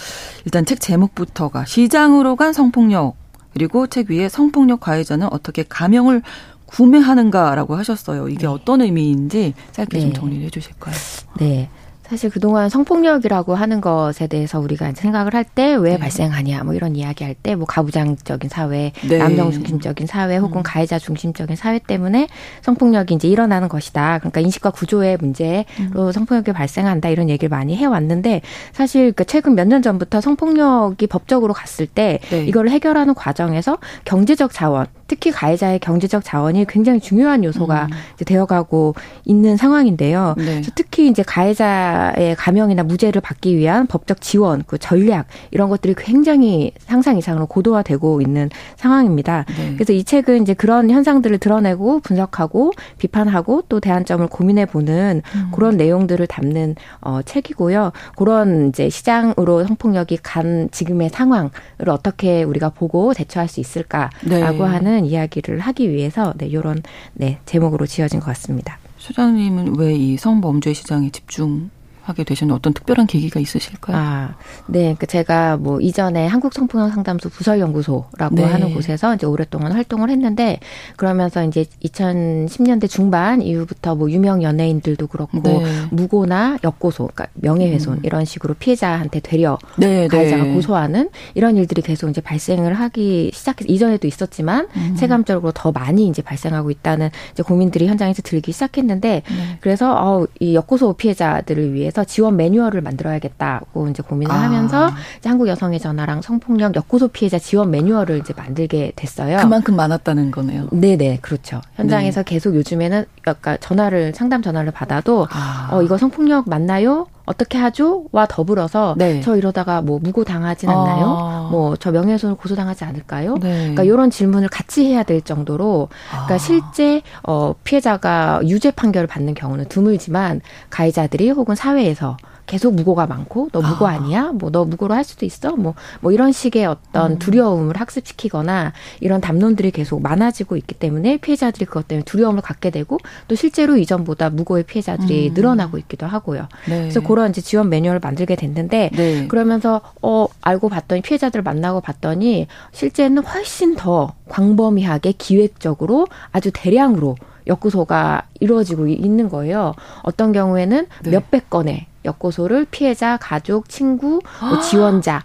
[0.44, 3.16] 일단 책 제목부터가 시장으로 간 성폭력
[3.54, 6.22] 그리고 책 위에 성폭력 가해자는 어떻게 감형을
[6.66, 8.28] 구매하는가라고 하셨어요.
[8.28, 8.46] 이게 네.
[8.46, 10.04] 어떤 의미인지 짧게 네.
[10.04, 10.94] 좀 정리를 해 주실까요?
[11.38, 11.68] 네.
[12.11, 15.98] 사실 그동안 성폭력이라고 하는 것에 대해서 우리가 생각을 할 때왜 네.
[15.98, 19.18] 발생하냐 뭐 이런 이야기 할 때 뭐 가부장적인 사회, 네.
[19.18, 20.62] 남성 중심적인 사회 혹은 음.
[20.64, 22.26] 가해자 중심적인 사회 때문에
[22.62, 24.18] 성폭력이 이제 일어나는 것이다.
[24.18, 26.12] 그러니까 인식과 구조의 문제로 음.
[26.12, 28.42] 성폭력이 발생한다 이런 얘기를 많이 해 왔는데
[28.72, 32.44] 사실 그 최근 몇 년 전부터 성폭력이 법적으로 갔을 때 네.
[32.44, 38.24] 이걸 해결하는 과정에서 경제적 자원 특히 가해자의 경제적 자원이 굉장히 중요한 요소가 음.
[38.24, 38.94] 되어가고
[39.24, 40.36] 있는 상황인데요.
[40.38, 40.61] 네.
[40.76, 46.72] 특히 이제 가해자 피해자의 감형이나 무죄를 받기 위한 법적 지원, 그 전략 이런 것들이 굉장히
[46.78, 49.44] 상상 이상으로 고도화되고 있는 상황입니다.
[49.56, 49.74] 네.
[49.74, 55.50] 그래서 이 책은 이제 그런 현상들을 드러내고 분석하고 비판하고 또 대안점을 고민해 보는 음.
[55.52, 57.92] 그런 내용들을 담는 어, 책이고요.
[58.16, 61.50] 그런 이제 시장으로 성폭력이 간 지금의 상황을
[61.88, 64.62] 어떻게 우리가 보고 대처할 수 있을까라고 네.
[64.62, 66.82] 하는 이야기를 하기 위해서 네, 요런
[67.14, 68.78] 네, 제목으로 지어진 것 같습니다.
[68.98, 71.70] 소장님은 왜 이 성범죄 시장에 집중
[72.11, 73.96] 하게 되신 어떤 특별한 계기가 있으실까요?
[73.96, 74.34] 아,
[74.66, 74.94] 네.
[74.98, 78.44] 그 제가 뭐 이전에 한국 성폭력 상담소 부설연구소라고 네.
[78.44, 80.61] 하는 곳에서 이제 오랫동안 활동을 했는데
[80.96, 85.64] 그러면서 이제 2010년대 중반 이후부터 뭐 유명 연예인들도 그렇고 네.
[85.90, 88.00] 무고나 역고소, 그러니까 명예훼손 음.
[88.02, 90.08] 이런 식으로 피해자한테 되려 네, 네.
[90.08, 94.96] 가해자가 고소하는 이런 일들이 계속 이제 발생을 하기 시작해서 이전에도 있었지만 음.
[94.98, 99.58] 체감적으로 더 많이 이제 발생하고 있다는 이제 고민들이 현장에서 들기 시작했는데 네.
[99.61, 104.42] 그래서 어, 이 역고소 피해자들을 위해 대해서 지원 매뉴얼을 만들어야겠다고 이제 고민을 아.
[104.42, 109.38] 하면서 이제 한국 여성의 전화랑 성폭력 역고소 피해자 지원 매뉴얼을 이제 만들게 됐어요.
[109.38, 110.68] 그만큼 많았다는 거네요.
[110.72, 111.61] 네네 그렇죠.
[111.74, 112.34] 현장에서 네.
[112.34, 115.68] 계속 요즘에는 약간 전화를 상담 전화를 받아도 아.
[115.72, 117.07] 어 이거 성폭력 맞나요?
[117.31, 119.20] 어떻게 하죠?와 더불어서 네.
[119.20, 121.16] 저 이러다가 뭐 무고 당하진 않나요?
[121.20, 121.49] 아.
[121.53, 123.35] 뭐저 명예훼손을 고소당하지 않을까요?
[123.35, 123.59] 네.
[123.59, 126.39] 그러니까 이런 질문을 같이 해야 될 정도로 그러니까 아.
[126.39, 132.16] 실제 어 피해자가 유죄 판결을 받는 경우는 드물지만 가해자들이 혹은 사회에서
[132.51, 133.92] 계속 무고가 많고 너 무고 아.
[133.92, 134.32] 아니야?
[134.32, 135.55] 뭐 너 무고로 할 수도 있어?
[135.55, 137.18] 뭐뭐 뭐 이런 식의 어떤 음.
[137.20, 142.98] 두려움을 학습시키거나 이런 담론들이 계속 많아지고 있기 때문에 피해자들이 그것 때문에 두려움을 갖게 되고
[143.28, 145.34] 또 실제로 이전보다 무고의 피해자들이 음.
[145.34, 146.48] 늘어나고 있기도 하고요.
[146.68, 146.80] 네.
[146.80, 149.28] 그래서 그런 이제 지원 매뉴얼을 만들게 됐는데 네.
[149.28, 157.14] 그러면서 어 알고 봤더니 피해자들 만나고 봤더니 실제는 훨씬 더 광범위하게 기획적으로 아주 대량으로
[157.46, 159.74] 역구소가 이루어지고 있는 거예요.
[160.03, 161.11] 어떤 경우에는 네.
[161.11, 165.22] 몇백 건의 역고소를 피해자, 가족, 친구, 뭐 지원자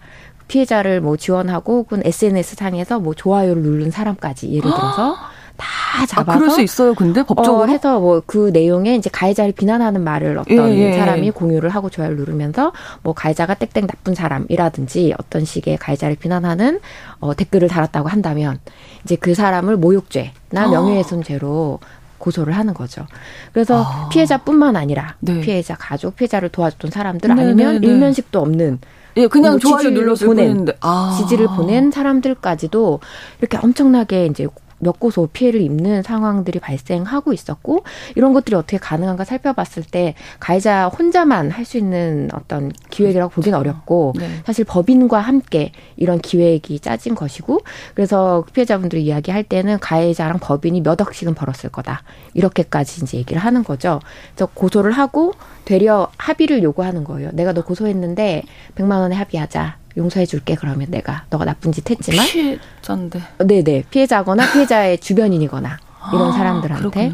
[0.47, 5.15] 피해자를 뭐 지원하고 혹은 SNS 상에서 뭐 좋아요를 누른 사람까지 예를 들어서
[5.57, 6.93] 다 잡아서 아, 그럴 수 있어요.
[6.93, 10.97] 근데 법적으로 어, 해서 뭐 그 내용에 이제 가해자를 비난하는 말을 어떤 예, 예.
[10.97, 12.73] 사람이 공유를 하고 좋아요를 누르면서
[13.03, 16.81] 뭐 가해자가 땡땡 나쁜 사람이라든지 어떤 식의 가해자를 비난하는
[17.19, 18.59] 어, 댓글을 달았다고 한다면
[19.05, 21.79] 이제 그 사람을 모욕죄나 명예훼손죄로
[22.17, 23.05] 고소를 하는 거죠.
[23.53, 24.09] 그래서 아.
[24.09, 25.41] 피해자뿐만 아니라 네.
[25.41, 27.87] 피해자 가족, 피해자를 도와줬던 사람들 네, 아니면 네, 네.
[27.87, 28.79] 일면식도 없는
[29.17, 31.15] 예, 그냥 뭐 좋아요 눌러서 보낸 아.
[31.17, 32.99] 지지를 보낸 사람들까지도
[33.39, 34.47] 이렇게 엄청나게 이제
[34.85, 37.83] 몇 고소 피해를 입는 상황들이 발생하고 있었고
[38.15, 43.41] 이런 것들이 어떻게 가능한가 살펴봤을 때 가해자 혼자만 할 수 있는 어떤 기획이라고 그렇죠.
[43.41, 44.29] 보기는 어렵고 네.
[44.45, 47.61] 사실 법인과 함께 이런 기획이 짜진 것이고
[47.95, 52.03] 그래서 피해자분들이 이야기할 때는 가해자랑 법인이 몇 억씩은 벌었을 거다
[52.35, 53.99] 이렇게까지 이제 얘기를 하는 거죠.
[54.35, 55.33] 그래서 고소를 하고
[55.65, 57.31] 되려 합의를 요구하는 거예요.
[57.33, 58.43] 내가 너 고소했는데
[58.75, 59.84] 100만 원에 합의하자.
[59.97, 65.77] 용서해 줄게 그러면 내가 너가 나쁜 짓 했지만 피해자인데 네네 피해자거나 피해자의 주변인이거나
[66.13, 67.13] 이런 아, 사람들한테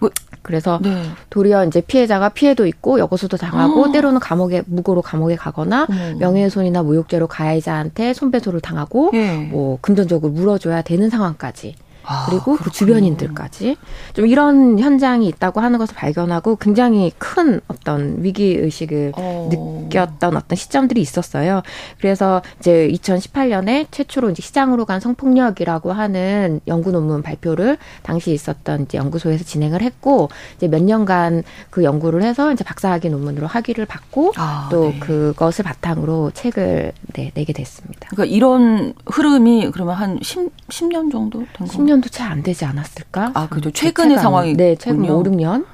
[0.00, 0.10] 그
[0.42, 1.02] 그래서 네.
[1.28, 3.92] 도리어 이제 피해자가 피해도 있고 여고소도 당하고 아.
[3.92, 6.16] 때로는 감옥에 무고로 감옥에 가거나 음.
[6.20, 9.38] 명예훼손이나 모욕죄로 가해자한테 손배소를 당하고 예.
[9.50, 11.74] 뭐 금전적으로 물어줘야 되는 상황까지
[12.06, 12.64] 아, 그리고 그렇군요.
[12.64, 13.76] 그 주변인들까지
[14.14, 19.48] 좀 이런 현장이 있다고 하는 것을 발견하고 굉장히 큰 어떤 위기 의식을 어.
[19.52, 21.62] 느꼈던 어떤 시점들이 있었어요.
[21.98, 28.98] 그래서 이제 2018년에 최초로 이제 시장으로 간 성폭력이라고 하는 연구 논문 발표를 당시 있었던 이제
[28.98, 34.68] 연구소에서 진행을 했고 이제 몇 년간 그 연구를 해서 이제 박사학위 논문으로 학위를 받고 아,
[34.70, 34.98] 또 네.
[35.00, 38.08] 그것을 바탕으로 책을 네, 내게 됐습니다.
[38.10, 41.66] 그러니까 이런 흐름이 그러면 한 10, 10년 정도 된
[41.96, 43.32] 10년도 채 안 되지 않았을까?
[43.34, 43.70] 아, 그죠.
[43.70, 45.64] 최근의 상황이 네, 최근 5, 6년.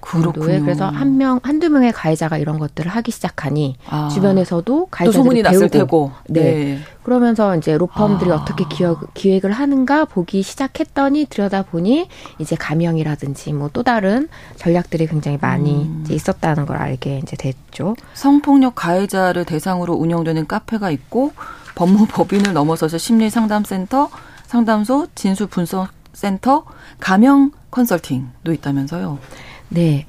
[0.00, 0.62] 그렇군요.
[0.64, 4.08] 그래서 한 명, 한두 명의 가해자가 이런 것들을 하기 시작하니 아.
[4.08, 6.10] 주변에서도 가해자들이 소문이 났을 테고.
[6.26, 6.40] 네.
[6.40, 6.78] 네.
[7.02, 8.36] 그러면서 이제 로펌들이 아.
[8.36, 12.08] 어떻게 기억, 기획을 하는가 보기 시작했더니 들여다보니
[12.38, 16.04] 이제 가명이라든지 뭐 또 다른 전략들이 굉장히 많이 음.
[16.08, 17.94] 있었다는 걸 알게 이제 됐죠.
[18.14, 21.32] 성폭력 가해자를 대상으로 운영되는 카페가 있고
[21.76, 24.08] 법무법인을 넘어서서 심리상담센터,
[24.50, 26.64] 상담소, 진술분석센터,
[26.98, 29.20] 가명 컨설팅도 있다면서요.
[29.68, 30.08] 네.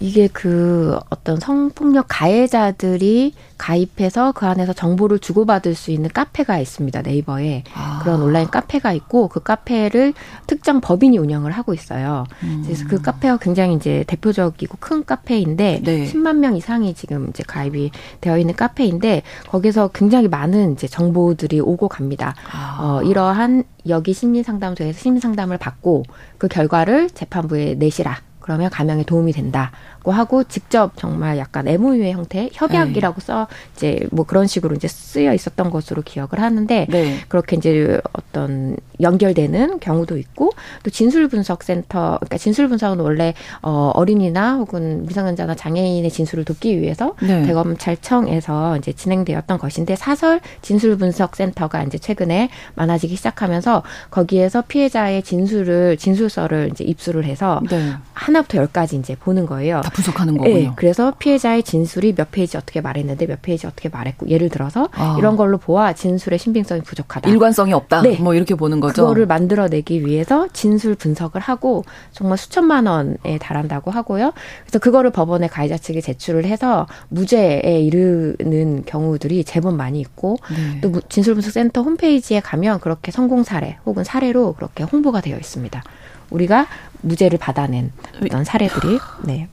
[0.00, 7.02] 이게 그 어떤 성폭력 가해자들이 가입해서 그 안에서 정보를 주고받을 수 있는 카페가 있습니다.
[7.02, 7.64] 네이버에.
[7.74, 8.00] 아.
[8.02, 10.12] 그런 온라인 카페가 있고 그 카페를
[10.46, 12.24] 특정 법인이 운영을 하고 있어요.
[12.42, 12.62] 음.
[12.64, 16.04] 그래서 그 카페가 굉장히 이제 대표적이고 큰 카페인데 네.
[16.04, 17.90] 10만 명 이상이 지금 이제 가입이
[18.20, 22.34] 되어 있는 카페인데 거기서 굉장히 많은 이제 정보들이 오고 갑니다.
[22.52, 22.78] 아.
[22.80, 26.02] 어, 이러한 여기 심리 상담소에서 심리 상담을 받고
[26.38, 28.18] 그 결과를 재판부에 내시라.
[28.44, 29.74] 그러면 가명에 도움이 된다고
[30.12, 33.26] 하고 직접 정말 약간 MOU의 형태 협약이라고 네.
[33.26, 37.18] 써 이제 뭐 그런 식으로 이제 쓰여 있었던 것으로 기억을 하는데 네.
[37.28, 40.50] 그렇게 이제 어떤 연결되는 경우도 있고
[40.82, 46.80] 또 진술 분석 센터 그러니까 진술 분석은 원래 어 어린이나 혹은 미성년자나 장애인의 진술을 돕기
[46.80, 47.42] 위해서 네.
[47.46, 55.96] 대검찰청에서 이제 진행되었던 것인데 사설 진술 분석 센터가 이제 최근에 많아지기 시작하면서 거기에서 피해자의 진술을
[55.96, 57.94] 진술서를 이제 입수를 해서 네.
[58.12, 59.80] 한 하나부터 열까지 이제 보는 거예요.
[59.94, 60.54] 다 분석하는 거군요.
[60.54, 65.16] 네, 그래서 피해자의 진술이 몇 페이지 어떻게 말했는데 몇 페이지 어떻게 말했고 예를 들어서 아.
[65.18, 67.30] 이런 걸로 보아 진술의 신빙성이 부족하다.
[67.30, 68.02] 일관성이 없다.
[68.02, 68.16] 네.
[68.16, 69.02] 뭐 이렇게 보는 거죠.
[69.02, 74.32] 그거를 만들어내기 위해서 진술 분석을 하고 정말 수천만 원에 달한다고 하고요.
[74.64, 80.80] 그래서 그거를 법원에 가해자 측에 제출을 해서 무죄에 이르는 경우들이 제법 많이 있고 네.
[80.80, 85.82] 또 진술 분석 센터 홈페이지에 가면 그렇게 성공 사례 혹은 사례로 그렇게 홍보가 되어 있습니다.
[86.30, 86.66] 우리가
[87.02, 87.92] 무죄를 받아낸
[88.22, 89.48] 어떤 사례들이 네.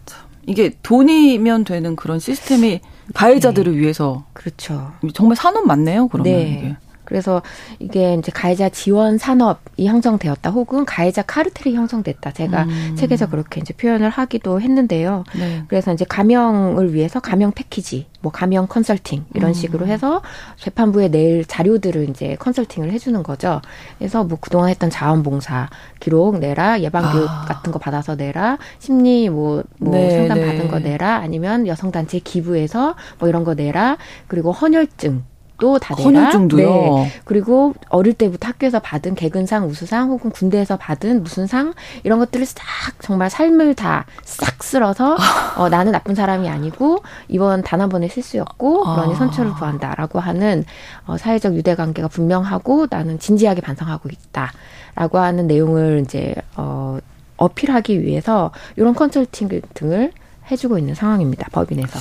[0.47, 2.81] 이게 돈이면 되는 그런 시스템이
[3.13, 3.79] 가해자들을 네.
[3.79, 4.91] 위해서 그렇죠.
[5.13, 6.07] 정말 산업 맞네요.
[6.07, 6.57] 그러면 네.
[6.59, 6.75] 이게.
[7.05, 7.41] 그래서
[7.79, 12.31] 이게 이제 가해자 지원 산업이 형성되었다 혹은 가해자 카르텔이 형성됐다.
[12.31, 12.95] 제가 음.
[12.97, 15.23] 책에서 그렇게 이제 표현을 하기도 했는데요.
[15.37, 15.63] 네.
[15.67, 19.53] 그래서 이제 가명을 위해서 가명 패키지, 뭐 가명 컨설팅 이런 음.
[19.53, 20.21] 식으로 해서
[20.57, 23.61] 재판부에 낼 자료들을 이제 컨설팅을 해주는 거죠.
[23.97, 27.45] 그래서 뭐 그동안 했던 자원봉사 기록 내라, 예방교육 아.
[27.47, 30.67] 같은 거 받아서 내라, 심리 뭐, 뭐 네, 상담 받은 네.
[30.67, 33.97] 거 내라, 아니면 여성단체 기부해서 뭐 이런 거 내라,
[34.27, 35.23] 그리고 헌혈증
[35.61, 36.03] 또다 내라.
[36.09, 36.65] 헌혈증도요.
[36.65, 37.11] 네.
[37.25, 42.61] 그리고 어릴 때부터 학교에서 받은 개근상, 우수상 혹은 군대에서 받은 무슨 상 이런 것들을 싹
[42.99, 45.17] 정말 삶을 다 싹 쓸어서
[45.57, 49.15] 어, 나는 나쁜 사람이 아니고 이번 단 한 번의 실수였고 그러니 아.
[49.15, 50.63] 선처를 구한다라고 하는
[51.05, 56.99] 어, 사회적 유대 관계가 분명하고 나는 진지하게 반성하고 있다라고 하는 내용을 이제 어
[57.37, 60.11] 어필하기 위해서 이런 컨설팅 등을
[60.51, 61.47] 해주고 있는 상황입니다.
[61.51, 61.99] 법인에서.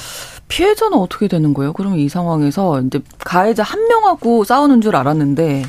[0.51, 1.73] 피해자는 어떻게 되는 거예요?
[1.73, 5.63] 그러면 이 상황에서 이제 가해자 한 명하고 싸우는 줄 알았는데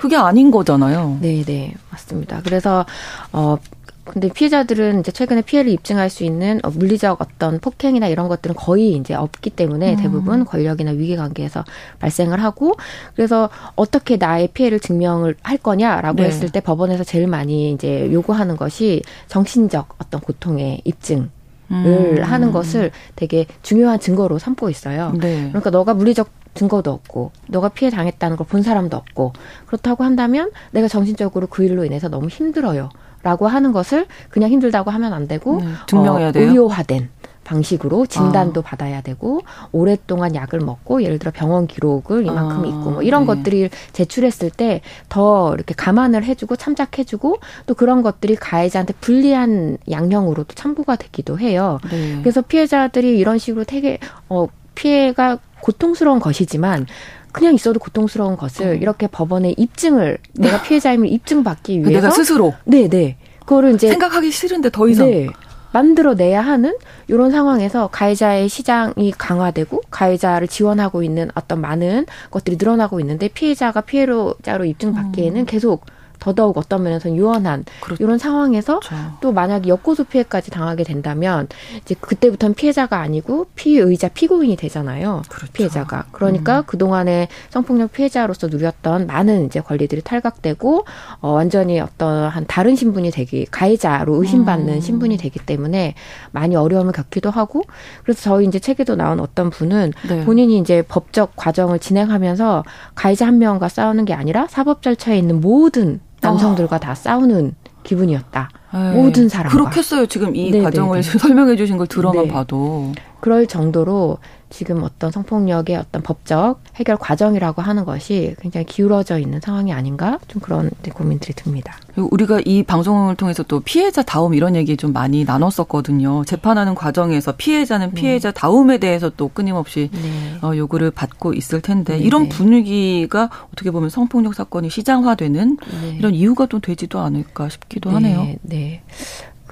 [0.00, 1.18] 그게 아닌 거잖아요.
[1.20, 1.74] 네, 네.
[1.90, 2.42] 맞습니다.
[2.44, 2.86] 그래서
[3.32, 3.56] 어
[4.04, 8.94] 근데 피해자들은 이제 최근에 피해를 입증할 수 있는 어, 물리적 어떤 폭행이나 이런 것들은 거의
[8.94, 9.96] 이제 없기 때문에 음.
[9.96, 11.64] 대부분 권력이나 위계 관계에서
[11.98, 12.74] 발생을 하고
[13.14, 16.24] 그래서 어떻게 나의 피해를 증명을 할 거냐라고 네.
[16.24, 21.37] 했을 때 법원에서 제일 많이 이제 요구하는 것이 정신적 어떤 고통의 입증 을
[21.70, 22.22] 음.
[22.22, 25.12] 하는 것을 되게 중요한 증거로 삼고 있어요.
[25.20, 25.48] 네.
[25.48, 29.32] 그러니까 너가 물리적 증거도 없고 너가 피해 당했다는 걸 본 사람도 없고
[29.66, 32.88] 그렇다고 한다면 내가 정신적으로 그 일로 인해서 너무 힘들어요.
[33.24, 36.48] 라고 하는 것을 그냥 힘들다고 하면 안 되고 네, 증명해야 어, 돼요.
[36.48, 37.10] 의료화된
[37.48, 38.62] 방식으로 진단도 아.
[38.62, 39.40] 받아야 되고
[39.72, 42.66] 오랫동안 약을 먹고 예를 들어 병원 기록을 이만큼 아.
[42.66, 43.26] 있고 뭐 이런 네.
[43.26, 50.96] 것들이 제출했을 때 더 이렇게 감안을 해주고 참작해주고 또 그런 것들이 가해자한테 불리한 양형으로도 참고가
[50.96, 51.78] 되기도 해요.
[51.90, 52.18] 네.
[52.20, 56.86] 그래서 피해자들이 이런 식으로 되게 어 피해가 고통스러운 것이지만
[57.32, 58.74] 그냥 있어도 고통스러운 것을 어.
[58.74, 63.16] 이렇게 법원에 입증을 내가 피해자임을 입증받기 위해서 내가 스스로 네네 네.
[63.40, 65.28] 그거를 이제 생각하기 싫은데 더 이상 네.
[65.72, 66.76] 만들어내야 하는
[67.08, 74.64] 이런 상황에서 가해자의 시장이 강화되고 가해자를 지원하고 있는 어떤 많은 것들이 늘어나고 있는데 피해자가 피해자로
[74.64, 75.46] 입증받기에는 음.
[75.46, 75.84] 계속
[76.18, 78.02] 더더욱 어떤 면에서는 유언한 그렇죠.
[78.02, 78.96] 이런 상황에서 그렇죠.
[79.20, 81.48] 또 만약 역고소 피해까지 당하게 된다면
[81.80, 85.22] 이제 그때부터는 피해자가 아니고 피의자 피고인이 되잖아요.
[85.28, 85.52] 그렇죠.
[85.52, 86.06] 피해자가.
[86.12, 86.62] 그러니까 음.
[86.66, 90.84] 그 동안에 성폭력 피해자로서 누렸던 많은 이제 권리들이 탈각되고
[91.20, 94.80] 어 완전히 어떤 한 다른 신분이 되기 가해자로 의심받는 음.
[94.80, 95.94] 신분이 되기 때문에
[96.32, 97.62] 많이 어려움을 겪기도 하고
[98.02, 100.24] 그래서 저희 이제 책에도 나온 어떤 분은 네.
[100.24, 102.64] 본인이 이제 법적 과정을 진행하면서
[102.94, 106.78] 가해자 한 명과 싸우는 게 아니라 사법 절차에 있는 모든 남성들과 어.
[106.78, 108.50] 다 싸우는 기분이었다.
[108.74, 108.92] 에이, 네.
[109.02, 110.06] 모든 사람 그렇겠어요.
[110.06, 110.64] 지금 이 네네네.
[110.64, 112.28] 과정을 설명해 주신 걸 들어만 네.
[112.30, 112.92] 봐도.
[113.20, 114.18] 그럴 정도로
[114.50, 120.40] 지금 어떤 성폭력의 어떤 법적 해결 과정이라고 하는 것이 굉장히 기울어져 있는 상황이 아닌가 좀
[120.40, 121.76] 그런 고민들이 듭니다.
[121.96, 126.24] 우리가 이 방송을 통해서 또 피해자 다움 이런 얘기 좀 많이 나눴었거든요.
[126.24, 127.94] 재판하는 과정에서 피해자는 네.
[127.94, 130.38] 피해자 다움에 대해서 또 끊임없이 네.
[130.46, 132.04] 어, 요구를 받고 있을 텐데 네.
[132.04, 132.28] 이런 네.
[132.28, 135.96] 분위기가 어떻게 보면 성폭력 사건이 시장화되는 네.
[135.98, 138.36] 이런 이유가 또 되지도 않을까 싶기도 하네요.
[138.42, 138.82] 네.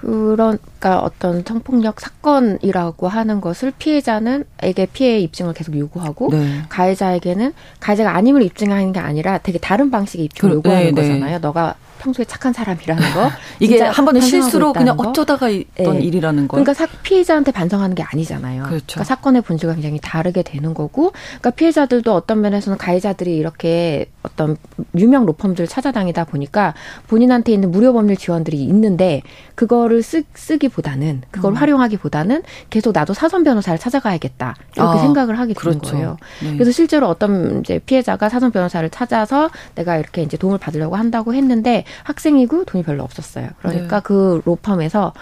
[0.07, 6.62] 그러니까 어떤 성폭력 사건이라고 하는 것을 피해자는 에게 피해 입증을 계속 요구하고 네.
[6.68, 11.09] 가해자에게는 가해자가 아님을 입증하는 게 아니라 되게 다른 방식의 입증을 그, 요구하는 네, 네.
[11.09, 11.38] 거잖아요.
[11.40, 13.30] 너가 평소에 착한 사람이라는 거.
[13.59, 15.09] 이게 한 번의 실수로 그냥 거.
[15.09, 16.04] 어쩌다가 있던 네.
[16.04, 16.57] 일이라는 거.
[16.57, 18.64] 그러니까 사, 피해자한테 반성하는 게 아니잖아요.
[18.64, 18.84] 그렇죠.
[18.86, 24.57] 그러니까 사건의 본질과 굉장히 다르게 되는 거고, 그러니까 피해자들도 어떤 면에서는 가해자들이 이렇게 어떤
[24.96, 26.74] 유명 로펌들을 찾아다니다 보니까
[27.09, 29.22] 본인한테 있는 무료 법률 지원들이 있는데
[29.54, 31.57] 그거를 쓰, 쓰기보다는 그걸 음.
[31.57, 35.92] 활용하기보다는 계속 나도 사선 변호사를 찾아가야겠다 이렇게 아, 생각을 하게 되는 그렇죠.
[35.92, 36.16] 거예요.
[36.42, 36.53] 네.
[36.55, 41.84] 그래서 실제로 어떤 이제 피해자가 사선 변호사를 찾아서 내가 이렇게 이제 도움을 받으려고 한다고 했는데
[42.05, 43.49] 학생이고 돈이 별로 없었어요.
[43.61, 44.03] 그러니까 네.
[44.05, 45.12] 그 로펌에서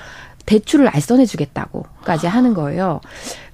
[0.47, 3.01] 대출을 알선해주겠다고까지 하는 거예요.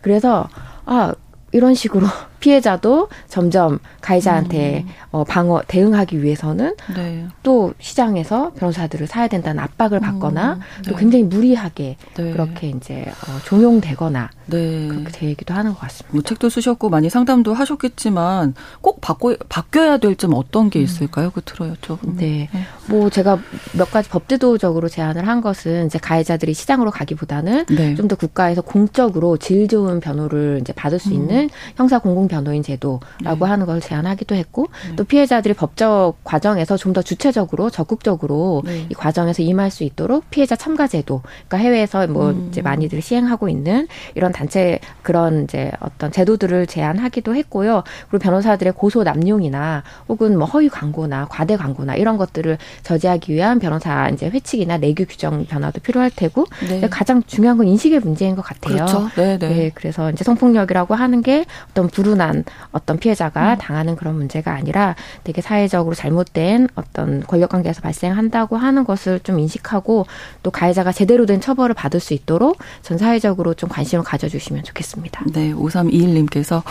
[0.00, 0.48] 그래서
[0.84, 1.14] 아
[1.52, 2.06] 이런 식으로
[2.40, 4.92] 피해자도 점점 가해자한테 음.
[5.10, 7.26] 어, 방어 대응하기 위해서는 네.
[7.42, 10.60] 또 시장에서 변호사들을 사야 된다는 압박을 받거나 음.
[10.84, 10.90] 네.
[10.90, 12.32] 또 굉장히 무리하게 네.
[12.32, 14.88] 그렇게 이제 어, 종용되거나 네.
[14.88, 16.12] 그렇게 되기도 하는 것 같습니다.
[16.12, 20.84] 뭐 책도 쓰셨고 많이 상담도 하셨겠지만 꼭 바꿔 바뀌어야 될 점 어떤 게 음.
[20.84, 21.28] 있을까요?
[21.28, 21.30] 음.
[21.34, 21.74] 그 들어요,
[22.16, 22.48] 네.
[22.52, 22.60] 네.
[22.88, 23.38] 뭐 제가
[23.72, 27.94] 몇 가지 법제도적으로 제안을 한 것은 이제 가해자들이 시장으로 가기보다는 네.
[27.94, 31.14] 좀더 국가에서 공적으로 질 좋은 변호를 이제 받을 수 음.
[31.14, 33.50] 있는 형사 공공 변호인 제도라고 네.
[33.50, 34.96] 하는 걸 제안하기도 했고 네.
[34.96, 38.86] 또 피해자들이 법적 과정에서 좀 더 주체적으로 적극적으로 네.
[38.88, 42.48] 이 과정에서 임할 수 있도록 피해자 참가 제도, 그러니까 해외에서 뭐 음.
[42.50, 47.84] 이제 많이들 시행하고 있는 이런 단체 그런 이제 어떤 제도들을 제안하기도 했고요.
[48.08, 54.08] 그리고 변호사들의 고소 남용이나 혹은 뭐 허위 광고나 과대 광고나 이런 것들을 저지하기 위한 변호사
[54.08, 56.88] 이제 회칙이나 내규 규정 변화도 필요할 테고 네.
[56.88, 58.74] 가장 중요한 건 인식의 문제인 것 같아요.
[58.74, 59.08] 그렇죠.
[59.16, 59.48] 네, 네.
[59.48, 63.58] 네, 그래서 이제 성폭력이라고 하는 게 어떤 불운 불운한 어떤 피해자가 음.
[63.58, 64.94] 당하는 그런 문제가 아니라
[65.24, 70.06] 되게 사회적으로 잘못된 어떤 권력 관계에서 발생한다고 하는 것을 좀 인식하고
[70.42, 75.24] 또 가해자가 제대로 된 처벌을 받을 수 있도록 전 사회적으로 좀 관심을 가져주시면 좋겠습니다.
[75.32, 76.62] 네, 5321님께서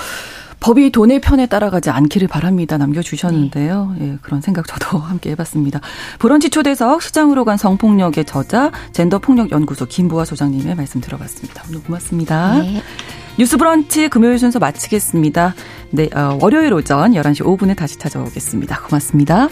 [0.60, 2.78] 법이 돈의 편에 따라가지 않기를 바랍니다.
[2.78, 3.96] 남겨주셨는데요.
[3.98, 4.06] 네.
[4.06, 5.80] 예, 그런 생각 저도 함께 해봤습니다.
[6.20, 11.64] 브런치 초대석 시장으로 간 성폭력의 저자 젠더폭력연구소 김부화 소장님의 말씀 들어봤습니다.
[11.70, 12.60] 오늘 고맙습니다.
[12.60, 12.82] 네.
[13.40, 15.56] 뉴스 브런치 금요일 순서 마치겠습니다.
[15.92, 18.82] 네, 어, 월요일 오전 11시 5분에 다시 찾아오겠습니다.
[18.82, 19.48] 고맙습니다.